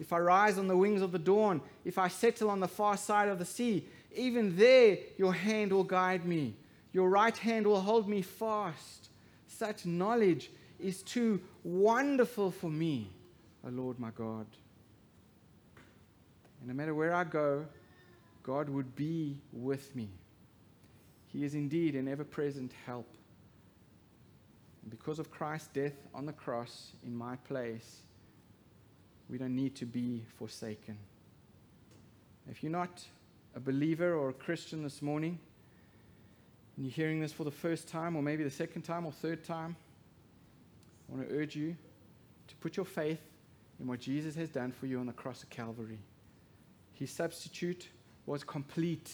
If 0.00 0.14
I 0.14 0.18
rise 0.18 0.58
on 0.58 0.66
the 0.66 0.76
wings 0.76 1.02
of 1.02 1.12
the 1.12 1.18
dawn, 1.18 1.60
if 1.84 1.98
I 1.98 2.08
settle 2.08 2.48
on 2.48 2.58
the 2.58 2.66
far 2.66 2.96
side 2.96 3.28
of 3.28 3.38
the 3.38 3.44
sea, 3.44 3.86
even 4.16 4.56
there 4.56 4.96
your 5.18 5.34
hand 5.34 5.72
will 5.72 5.84
guide 5.84 6.24
me. 6.24 6.56
Your 6.92 7.10
right 7.10 7.36
hand 7.36 7.66
will 7.66 7.80
hold 7.80 8.08
me 8.08 8.22
fast. 8.22 9.10
Such 9.46 9.84
knowledge 9.84 10.50
is 10.80 11.02
too 11.02 11.40
wonderful 11.62 12.50
for 12.50 12.70
me, 12.70 13.10
O 13.64 13.68
Lord 13.68 14.00
my 14.00 14.10
God. 14.10 14.46
And 16.60 16.68
no 16.68 16.74
matter 16.74 16.94
where 16.94 17.14
I 17.14 17.24
go, 17.24 17.66
God 18.42 18.70
would 18.70 18.96
be 18.96 19.36
with 19.52 19.94
me. 19.94 20.08
He 21.26 21.44
is 21.44 21.54
indeed 21.54 21.94
an 21.94 22.08
ever 22.08 22.24
present 22.24 22.72
help. 22.86 23.06
And 24.82 24.90
because 24.90 25.18
of 25.18 25.30
Christ's 25.30 25.68
death 25.68 25.92
on 26.14 26.24
the 26.24 26.32
cross 26.32 26.92
in 27.04 27.14
my 27.14 27.36
place, 27.36 28.00
we 29.30 29.38
don't 29.38 29.54
need 29.54 29.76
to 29.76 29.86
be 29.86 30.24
forsaken. 30.38 30.98
If 32.50 32.62
you're 32.62 32.72
not 32.72 33.04
a 33.54 33.60
believer 33.60 34.14
or 34.14 34.30
a 34.30 34.32
Christian 34.32 34.82
this 34.82 35.00
morning, 35.00 35.38
and 36.76 36.86
you're 36.86 36.92
hearing 36.92 37.20
this 37.20 37.32
for 37.32 37.44
the 37.44 37.50
first 37.50 37.86
time, 37.86 38.16
or 38.16 38.22
maybe 38.22 38.42
the 38.42 38.50
second 38.50 38.82
time 38.82 39.06
or 39.06 39.12
third 39.12 39.44
time, 39.44 39.76
I 41.08 41.16
want 41.16 41.28
to 41.28 41.34
urge 41.34 41.54
you 41.54 41.76
to 42.48 42.56
put 42.56 42.76
your 42.76 42.86
faith 42.86 43.20
in 43.78 43.86
what 43.86 44.00
Jesus 44.00 44.34
has 44.34 44.48
done 44.48 44.72
for 44.72 44.86
you 44.86 44.98
on 44.98 45.06
the 45.06 45.12
cross 45.12 45.42
of 45.42 45.50
Calvary. 45.50 45.98
His 46.92 47.10
substitute 47.10 47.88
was 48.26 48.42
complete. 48.42 49.12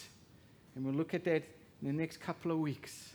And 0.75 0.85
we'll 0.85 0.95
look 0.95 1.15
at 1.15 1.25
that 1.25 1.43
in 1.83 1.89
the 1.89 1.93
next 1.93 2.19
couple 2.19 2.51
of 2.51 2.59
weeks. 2.59 3.15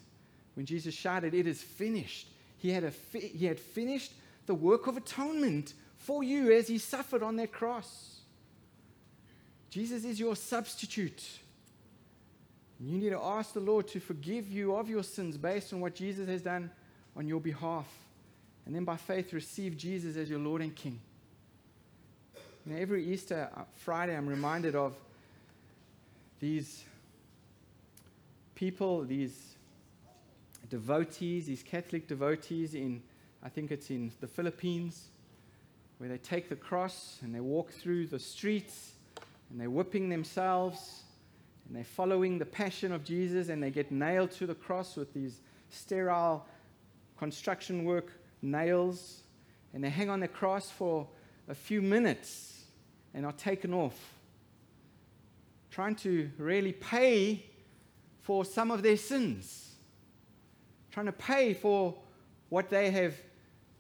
When 0.56 0.66
Jesus 0.66 0.94
shouted, 0.94 1.34
It 1.34 1.48
is 1.48 1.62
finished, 1.62 2.28
he 2.58 2.70
had, 2.70 2.94
fi- 2.94 3.28
he 3.28 3.46
had 3.46 3.60
finished 3.60 4.14
the 4.46 4.56
work 4.56 4.88
of 4.88 4.98
atonement 4.98 5.74
for 6.02 6.24
you 6.24 6.52
as 6.52 6.68
he 6.68 6.78
suffered 6.78 7.22
on 7.22 7.36
that 7.38 7.52
cross. 7.52 8.22
Jesus 9.70 10.04
is 10.04 10.20
your 10.20 10.36
substitute. 10.36 11.24
You 12.80 12.98
need 12.98 13.12
to 13.12 13.22
ask 13.22 13.54
the 13.54 13.60
Lord 13.60 13.88
to 13.90 14.00
forgive 14.00 14.50
you 14.50 14.76
of 14.76 14.90
your 14.90 15.04
sins 15.04 15.38
based 15.38 15.72
on 15.74 15.80
what 15.80 15.94
Jesus 15.94 16.28
has 16.28 16.42
done 16.42 16.72
on 17.16 17.28
your 17.28 17.40
behalf. 17.40 17.88
And 18.66 18.76
then 18.76 18.84
by 18.84 18.98
faith, 18.98 19.32
receive 19.34 19.78
Jesus 19.78 20.18
as 20.18 20.30
your 20.30 20.40
Lord 20.40 20.62
and 20.62 20.76
King. 20.76 21.00
You 22.66 22.74
know, 22.74 22.80
every 22.80 23.06
Easter 23.06 23.50
uh, 23.56 23.62
Friday, 23.76 24.16
I'm 24.16 24.28
reminded 24.28 24.76
of 24.76 24.94
these 26.40 26.84
people, 28.56 29.04
these 29.04 29.56
devotees, 30.70 31.46
these 31.46 31.64
Catholic 31.64 32.08
devotees 32.08 32.74
in, 32.74 33.02
I 33.44 33.50
think 33.50 33.72
it's 33.72 33.90
in 33.90 34.12
the 34.20 34.28
Philippines, 34.28 35.10
where 36.02 36.10
they 36.10 36.18
take 36.18 36.50
the 36.50 36.56
cross 36.56 37.20
and 37.22 37.36
they 37.36 37.40
walk 37.40 37.70
through 37.70 38.08
the 38.08 38.18
streets 38.18 38.94
and 39.52 39.62
they're 39.62 39.70
whipping 39.70 40.10
themselves 40.10 41.04
and 41.68 41.76
they're 41.76 41.84
following 41.84 42.40
the 42.40 42.46
passion 42.46 42.92
of 42.92 43.04
Jesus 43.04 43.50
and 43.50 43.62
they 43.62 43.70
get 43.70 43.92
nailed 43.92 44.32
to 44.32 44.48
the 44.48 44.56
cross 44.56 44.96
with 44.96 45.14
these 45.14 45.42
sterile 45.70 46.44
construction 47.20 47.86
work 47.86 48.14
nails 48.42 49.22
and 49.76 49.84
they 49.84 49.92
hang 49.92 50.10
on 50.10 50.20
the 50.20 50.28
cross 50.28 50.72
for 50.72 51.08
a 51.50 51.54
few 51.54 51.84
minutes 51.84 52.64
and 53.14 53.24
are 53.24 53.32
taken 53.34 53.72
off, 53.72 54.16
trying 55.70 55.94
to 55.98 56.32
really 56.40 56.74
pay 56.74 57.46
for 58.22 58.44
some 58.44 58.72
of 58.72 58.82
their 58.82 58.98
sins, 58.98 59.76
trying 60.90 61.06
to 61.06 61.12
pay 61.12 61.54
for 61.54 61.94
what 62.50 62.72
they 62.72 62.90
have, 62.90 63.14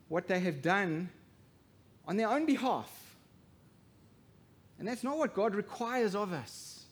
what 0.07 0.27
they 0.27 0.39
have 0.39 0.62
done 0.62 1.10
on 2.07 2.17
their 2.17 2.29
own 2.29 2.45
behalf. 2.45 2.89
And 4.80 4.88
that's 4.88 5.03
not 5.03 5.17
what 5.17 5.34
God 5.34 5.55
requires 5.55 6.15
of 6.15 6.34
us. 6.34 6.86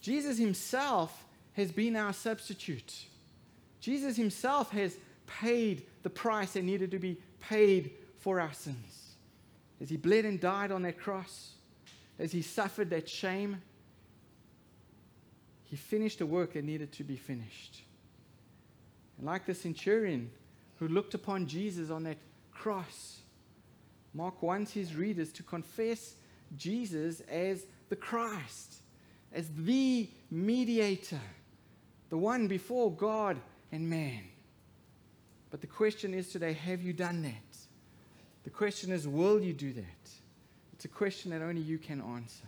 Jesus 0.00 0.38
himself 0.38 1.24
has 1.54 1.72
been 1.72 1.96
our 1.96 2.12
substitute. 2.12 3.06
Jesus 3.80 4.16
himself 4.16 4.70
has 4.70 4.96
paid 5.26 5.86
the 6.02 6.10
price 6.10 6.52
that 6.52 6.62
needed 6.62 6.90
to 6.90 6.98
be 6.98 7.18
paid 7.40 7.92
for 8.18 8.40
our 8.40 8.52
sins. 8.52 9.16
As 9.80 9.90
he 9.90 9.96
bled 9.96 10.24
and 10.24 10.40
died 10.40 10.70
on 10.72 10.82
that 10.82 10.98
cross, 10.98 11.52
as 12.18 12.32
he 12.32 12.42
suffered 12.42 12.90
that 12.90 13.08
shame, 13.08 13.60
he 15.64 15.76
finished 15.76 16.20
the 16.20 16.26
work 16.26 16.52
that 16.52 16.64
needed 16.64 16.92
to 16.92 17.04
be 17.04 17.16
finished. 17.16 17.82
And 19.18 19.26
like 19.26 19.46
the 19.46 19.54
centurion 19.54 20.30
who 20.76 20.88
looked 20.88 21.14
upon 21.14 21.46
Jesus 21.46 21.90
on 21.90 22.04
that 22.04 22.18
cross, 22.52 23.20
Mark 24.14 24.42
wants 24.42 24.72
his 24.72 24.94
readers 24.94 25.32
to 25.32 25.42
confess 25.42 26.14
Jesus 26.56 27.20
as 27.28 27.66
the 27.88 27.96
Christ 27.96 28.80
as 29.34 29.48
the 29.58 30.08
mediator, 30.30 31.20
the 32.08 32.16
one 32.16 32.46
before 32.46 32.92
God 32.92 33.38
and 33.72 33.90
man. 33.90 34.22
But 35.50 35.60
the 35.60 35.66
question 35.66 36.14
is 36.14 36.30
today 36.30 36.52
have 36.52 36.82
you 36.82 36.92
done 36.92 37.22
that? 37.22 37.56
The 38.44 38.50
question 38.50 38.92
is 38.92 39.06
will 39.06 39.40
you 39.40 39.52
do 39.52 39.72
that? 39.72 40.10
It's 40.72 40.84
a 40.84 40.88
question 40.88 41.32
that 41.32 41.42
only 41.42 41.60
you 41.60 41.78
can 41.78 42.00
answer. 42.00 42.46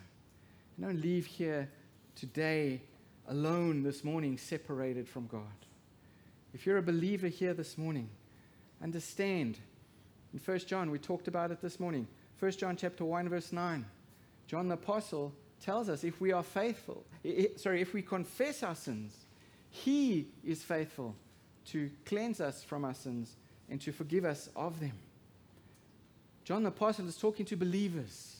And 0.77 0.87
don't 0.87 1.03
leave 1.03 1.27
here 1.27 1.69
today 2.15 2.83
alone 3.29 3.83
this 3.83 4.05
morning, 4.05 4.39
separated 4.39 5.09
from 5.09 5.27
God. 5.27 5.43
If 6.55 6.65
you're 6.65 6.79
a 6.79 6.83
believer 6.83 7.29
here 7.29 7.55
this 7.55 7.77
morning, 7.77 8.09
understand 8.83 9.59
In 10.37 10.43
1 10.45 10.59
John, 10.67 10.91
we 10.91 10.99
talked 10.99 11.29
about 11.29 11.51
it 11.51 11.63
this 11.63 11.81
morning. 11.81 12.07
1 12.41 12.51
John 12.53 12.77
chapter 12.77 13.07
1, 13.07 13.31
verse 13.31 13.55
9. 13.55 13.87
John 14.47 14.69
the 14.69 14.75
Apostle 14.75 15.33
tells 15.63 15.89
us 15.89 16.05
if 16.05 16.21
we 16.21 16.31
are 16.31 16.43
faithful, 16.43 17.07
sorry, 17.57 17.81
if 17.81 17.95
we 17.95 18.03
confess 18.03 18.63
our 18.63 18.75
sins, 18.75 19.17
he 19.71 20.27
is 20.45 20.63
faithful 20.63 21.17
to 21.69 21.91
cleanse 22.05 22.43
us 22.43 22.63
from 22.63 22.85
our 22.85 22.93
sins 22.93 23.37
and 23.71 23.81
to 23.81 23.93
forgive 23.93 24.27
us 24.27 24.51
of 24.55 24.79
them. 24.79 24.93
John 26.45 26.65
the 26.65 26.69
Apostle 26.69 27.09
is 27.09 27.17
talking 27.17 27.47
to 27.47 27.57
believers, 27.57 28.37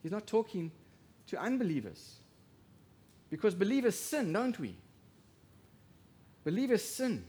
he's 0.00 0.12
not 0.12 0.28
talking 0.28 0.70
to 1.26 1.40
unbelievers. 1.40 2.18
Because 3.30 3.56
believers 3.56 3.98
sin, 3.98 4.32
don't 4.32 4.60
we? 4.60 4.76
Believers 6.44 6.84
sin. 6.84 7.24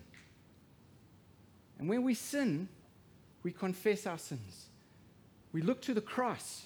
And 1.79 1.89
when 1.89 2.03
we 2.03 2.13
sin, 2.13 2.67
we 3.43 3.51
confess 3.51 4.07
our 4.07 4.17
sins. 4.17 4.67
We 5.51 5.61
look 5.61 5.81
to 5.83 5.93
the 5.93 6.01
cross 6.01 6.65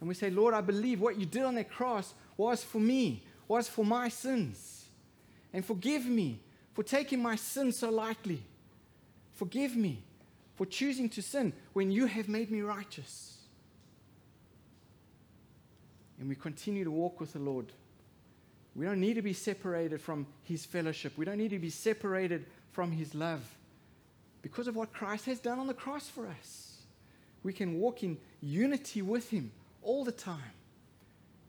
and 0.00 0.08
we 0.08 0.14
say, 0.14 0.30
Lord, 0.30 0.54
I 0.54 0.60
believe 0.60 1.00
what 1.00 1.18
you 1.18 1.26
did 1.26 1.42
on 1.42 1.54
that 1.56 1.70
cross 1.70 2.14
was 2.36 2.62
for 2.62 2.78
me, 2.78 3.24
was 3.48 3.68
for 3.68 3.84
my 3.84 4.08
sins. 4.08 4.84
And 5.52 5.64
forgive 5.64 6.06
me 6.06 6.40
for 6.74 6.84
taking 6.84 7.20
my 7.20 7.34
sin 7.34 7.72
so 7.72 7.90
lightly. 7.90 8.42
Forgive 9.34 9.74
me 9.74 10.02
for 10.54 10.66
choosing 10.66 11.08
to 11.10 11.22
sin 11.22 11.52
when 11.72 11.90
you 11.90 12.06
have 12.06 12.28
made 12.28 12.50
me 12.50 12.60
righteous. 12.60 13.38
And 16.20 16.28
we 16.28 16.34
continue 16.34 16.84
to 16.84 16.90
walk 16.90 17.20
with 17.20 17.32
the 17.32 17.38
Lord. 17.38 17.66
We 18.76 18.84
don't 18.84 19.00
need 19.00 19.14
to 19.14 19.22
be 19.22 19.32
separated 19.32 20.00
from 20.00 20.26
His 20.44 20.64
fellowship. 20.64 21.16
We 21.16 21.24
don't 21.24 21.38
need 21.38 21.50
to 21.50 21.58
be 21.58 21.70
separated 21.70 22.46
from 22.70 22.92
His 22.92 23.14
love 23.14 23.57
because 24.42 24.68
of 24.68 24.76
what 24.76 24.92
Christ 24.92 25.26
has 25.26 25.40
done 25.40 25.58
on 25.58 25.66
the 25.66 25.74
cross 25.74 26.08
for 26.08 26.26
us. 26.26 26.82
We 27.42 27.52
can 27.52 27.78
walk 27.78 28.02
in 28.02 28.18
unity 28.40 29.02
with 29.02 29.30
Him 29.30 29.52
all 29.82 30.04
the 30.04 30.12
time. 30.12 30.52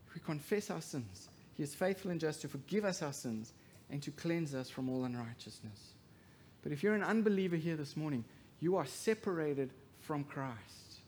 If 0.08 0.14
we 0.14 0.20
confess 0.20 0.70
our 0.70 0.80
sins, 0.80 1.28
He 1.54 1.62
is 1.62 1.74
faithful 1.74 2.10
and 2.10 2.20
just 2.20 2.40
to 2.42 2.48
forgive 2.48 2.84
us 2.84 3.02
our 3.02 3.12
sins 3.12 3.52
and 3.90 4.02
to 4.02 4.10
cleanse 4.10 4.54
us 4.54 4.70
from 4.70 4.88
all 4.88 5.04
unrighteousness. 5.04 5.92
But 6.62 6.72
if 6.72 6.82
you're 6.82 6.94
an 6.94 7.02
unbeliever 7.02 7.56
here 7.56 7.76
this 7.76 7.96
morning, 7.96 8.24
you 8.60 8.76
are 8.76 8.86
separated 8.86 9.70
from 10.00 10.24
Christ. 10.24 11.00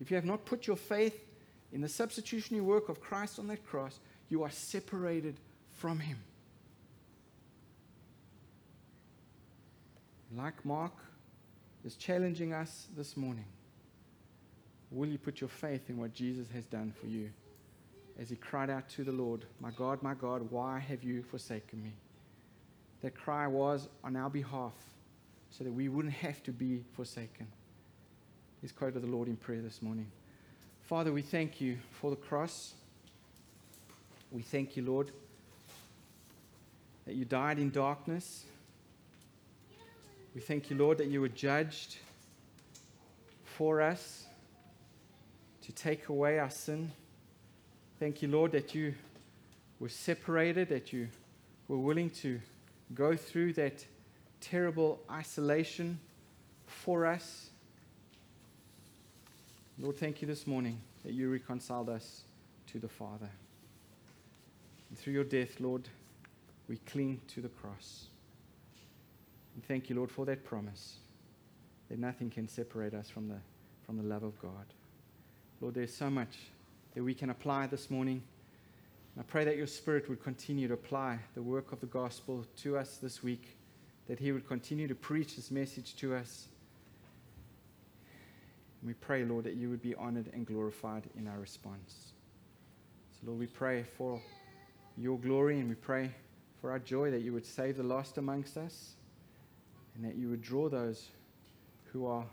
If 0.00 0.10
you 0.10 0.16
have 0.16 0.24
not 0.24 0.44
put 0.44 0.66
your 0.66 0.76
faith 0.76 1.18
in 1.72 1.80
the 1.80 1.88
substitutionary 1.88 2.64
work 2.64 2.88
of 2.88 3.00
Christ 3.00 3.38
on 3.38 3.46
that 3.48 3.66
cross, 3.66 3.98
you 4.28 4.42
are 4.42 4.50
separated 4.50 5.36
from 5.72 5.98
Him. 5.98 6.18
Like 10.36 10.64
Mark 10.64 10.92
is 11.84 11.94
challenging 11.94 12.52
us 12.52 12.88
this 12.96 13.16
morning, 13.16 13.44
will 14.90 15.08
you 15.08 15.18
put 15.18 15.40
your 15.40 15.48
faith 15.48 15.88
in 15.88 15.96
what 15.96 16.12
Jesus 16.12 16.48
has 16.54 16.64
done 16.64 16.92
for 17.00 17.06
you? 17.06 17.30
As 18.18 18.30
he 18.30 18.36
cried 18.36 18.70
out 18.70 18.88
to 18.90 19.04
the 19.04 19.12
Lord, 19.12 19.44
My 19.60 19.70
God, 19.70 20.02
my 20.02 20.14
God, 20.14 20.50
why 20.50 20.78
have 20.80 21.04
you 21.04 21.22
forsaken 21.22 21.82
me? 21.82 21.92
That 23.02 23.14
cry 23.14 23.46
was 23.46 23.88
on 24.02 24.16
our 24.16 24.30
behalf 24.30 24.72
so 25.50 25.62
that 25.62 25.72
we 25.72 25.88
wouldn't 25.88 26.14
have 26.14 26.42
to 26.44 26.52
be 26.52 26.82
forsaken. 26.94 27.46
Let's 28.62 28.72
quote 28.72 28.96
of 28.96 29.02
the 29.02 29.08
Lord 29.08 29.28
in 29.28 29.36
prayer 29.36 29.60
this 29.60 29.82
morning. 29.82 30.06
Father, 30.82 31.12
we 31.12 31.22
thank 31.22 31.60
you 31.60 31.78
for 32.00 32.10
the 32.10 32.16
cross. 32.16 32.74
We 34.32 34.42
thank 34.42 34.76
you, 34.76 34.84
Lord, 34.84 35.12
that 37.06 37.14
you 37.14 37.24
died 37.24 37.58
in 37.58 37.70
darkness. 37.70 38.44
We 40.34 40.40
thank 40.40 40.68
you, 40.68 40.76
Lord, 40.76 40.98
that 40.98 41.06
you 41.06 41.20
were 41.20 41.28
judged 41.28 41.98
for 43.44 43.80
us 43.80 44.26
to 45.62 45.72
take 45.72 46.08
away 46.08 46.40
our 46.40 46.50
sin. 46.50 46.90
Thank 48.00 48.20
you, 48.20 48.28
Lord, 48.28 48.50
that 48.52 48.74
you 48.74 48.94
were 49.78 49.88
separated, 49.88 50.68
that 50.70 50.92
you 50.92 51.08
were 51.68 51.78
willing 51.78 52.10
to 52.10 52.40
go 52.94 53.14
through 53.14 53.52
that 53.54 53.84
terrible 54.40 55.00
isolation 55.08 56.00
for 56.66 57.06
us. 57.06 57.50
Lord, 59.78 59.96
thank 59.96 60.20
you 60.20 60.26
this 60.26 60.48
morning 60.48 60.80
that 61.04 61.12
you 61.12 61.30
reconciled 61.30 61.88
us 61.88 62.22
to 62.72 62.80
the 62.80 62.88
Father. 62.88 63.30
And 64.88 64.98
through 64.98 65.12
your 65.12 65.24
death, 65.24 65.60
Lord, 65.60 65.88
we 66.68 66.78
cling 66.78 67.20
to 67.28 67.40
the 67.40 67.48
cross. 67.48 68.06
And 69.54 69.64
thank 69.66 69.88
you, 69.88 69.96
Lord, 69.96 70.10
for 70.10 70.24
that 70.26 70.44
promise 70.44 70.96
that 71.88 71.98
nothing 71.98 72.30
can 72.30 72.48
separate 72.48 72.94
us 72.94 73.08
from 73.08 73.28
the, 73.28 73.38
from 73.86 73.96
the 73.96 74.02
love 74.02 74.22
of 74.22 74.40
God. 74.40 74.66
Lord, 75.60 75.74
there's 75.74 75.94
so 75.94 76.10
much 76.10 76.36
that 76.94 77.02
we 77.02 77.14
can 77.14 77.30
apply 77.30 77.66
this 77.66 77.90
morning. 77.90 78.22
And 79.14 79.24
I 79.24 79.30
pray 79.30 79.44
that 79.44 79.56
your 79.56 79.66
Spirit 79.66 80.08
would 80.08 80.22
continue 80.22 80.68
to 80.68 80.74
apply 80.74 81.18
the 81.34 81.42
work 81.42 81.72
of 81.72 81.80
the 81.80 81.86
gospel 81.86 82.44
to 82.62 82.76
us 82.76 82.96
this 82.96 83.22
week, 83.22 83.56
that 84.08 84.18
He 84.18 84.32
would 84.32 84.48
continue 84.48 84.88
to 84.88 84.94
preach 84.94 85.36
this 85.36 85.50
message 85.50 85.94
to 85.96 86.14
us. 86.14 86.48
And 88.80 88.88
we 88.88 88.94
pray, 88.94 89.24
Lord, 89.24 89.44
that 89.44 89.54
you 89.54 89.70
would 89.70 89.82
be 89.82 89.94
honored 89.94 90.30
and 90.32 90.46
glorified 90.46 91.04
in 91.16 91.28
our 91.28 91.38
response. 91.38 92.12
So, 93.12 93.28
Lord, 93.28 93.38
we 93.38 93.46
pray 93.46 93.84
for 93.96 94.20
your 94.96 95.18
glory 95.18 95.60
and 95.60 95.68
we 95.68 95.74
pray 95.74 96.10
for 96.60 96.70
our 96.70 96.78
joy 96.78 97.10
that 97.10 97.22
you 97.22 97.32
would 97.32 97.46
save 97.46 97.76
the 97.76 97.82
lost 97.82 98.18
amongst 98.18 98.56
us 98.56 98.94
and 99.94 100.04
that 100.04 100.16
you 100.16 100.28
would 100.28 100.42
draw 100.42 100.68
those 100.68 101.10
who 101.92 102.06
are 102.06 102.24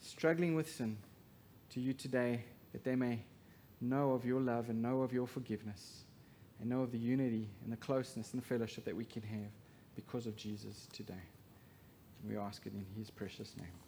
struggling 0.00 0.54
with 0.54 0.70
sin 0.70 0.96
to 1.70 1.80
you 1.80 1.92
today, 1.92 2.44
that 2.72 2.84
they 2.84 2.94
may 2.94 3.22
know 3.80 4.12
of 4.12 4.24
your 4.24 4.40
love 4.40 4.68
and 4.68 4.80
know 4.80 5.02
of 5.02 5.12
your 5.12 5.26
forgiveness 5.26 6.04
and 6.60 6.68
know 6.68 6.82
of 6.82 6.92
the 6.92 6.98
unity 6.98 7.48
and 7.64 7.72
the 7.72 7.76
closeness 7.76 8.32
and 8.32 8.42
the 8.42 8.46
fellowship 8.46 8.84
that 8.84 8.96
we 8.96 9.04
can 9.04 9.22
have 9.22 9.50
because 9.94 10.26
of 10.26 10.36
Jesus 10.36 10.88
today. 10.92 11.14
We 12.26 12.36
ask 12.36 12.66
it 12.66 12.72
in 12.72 12.84
his 12.96 13.10
precious 13.10 13.56
name. 13.56 13.85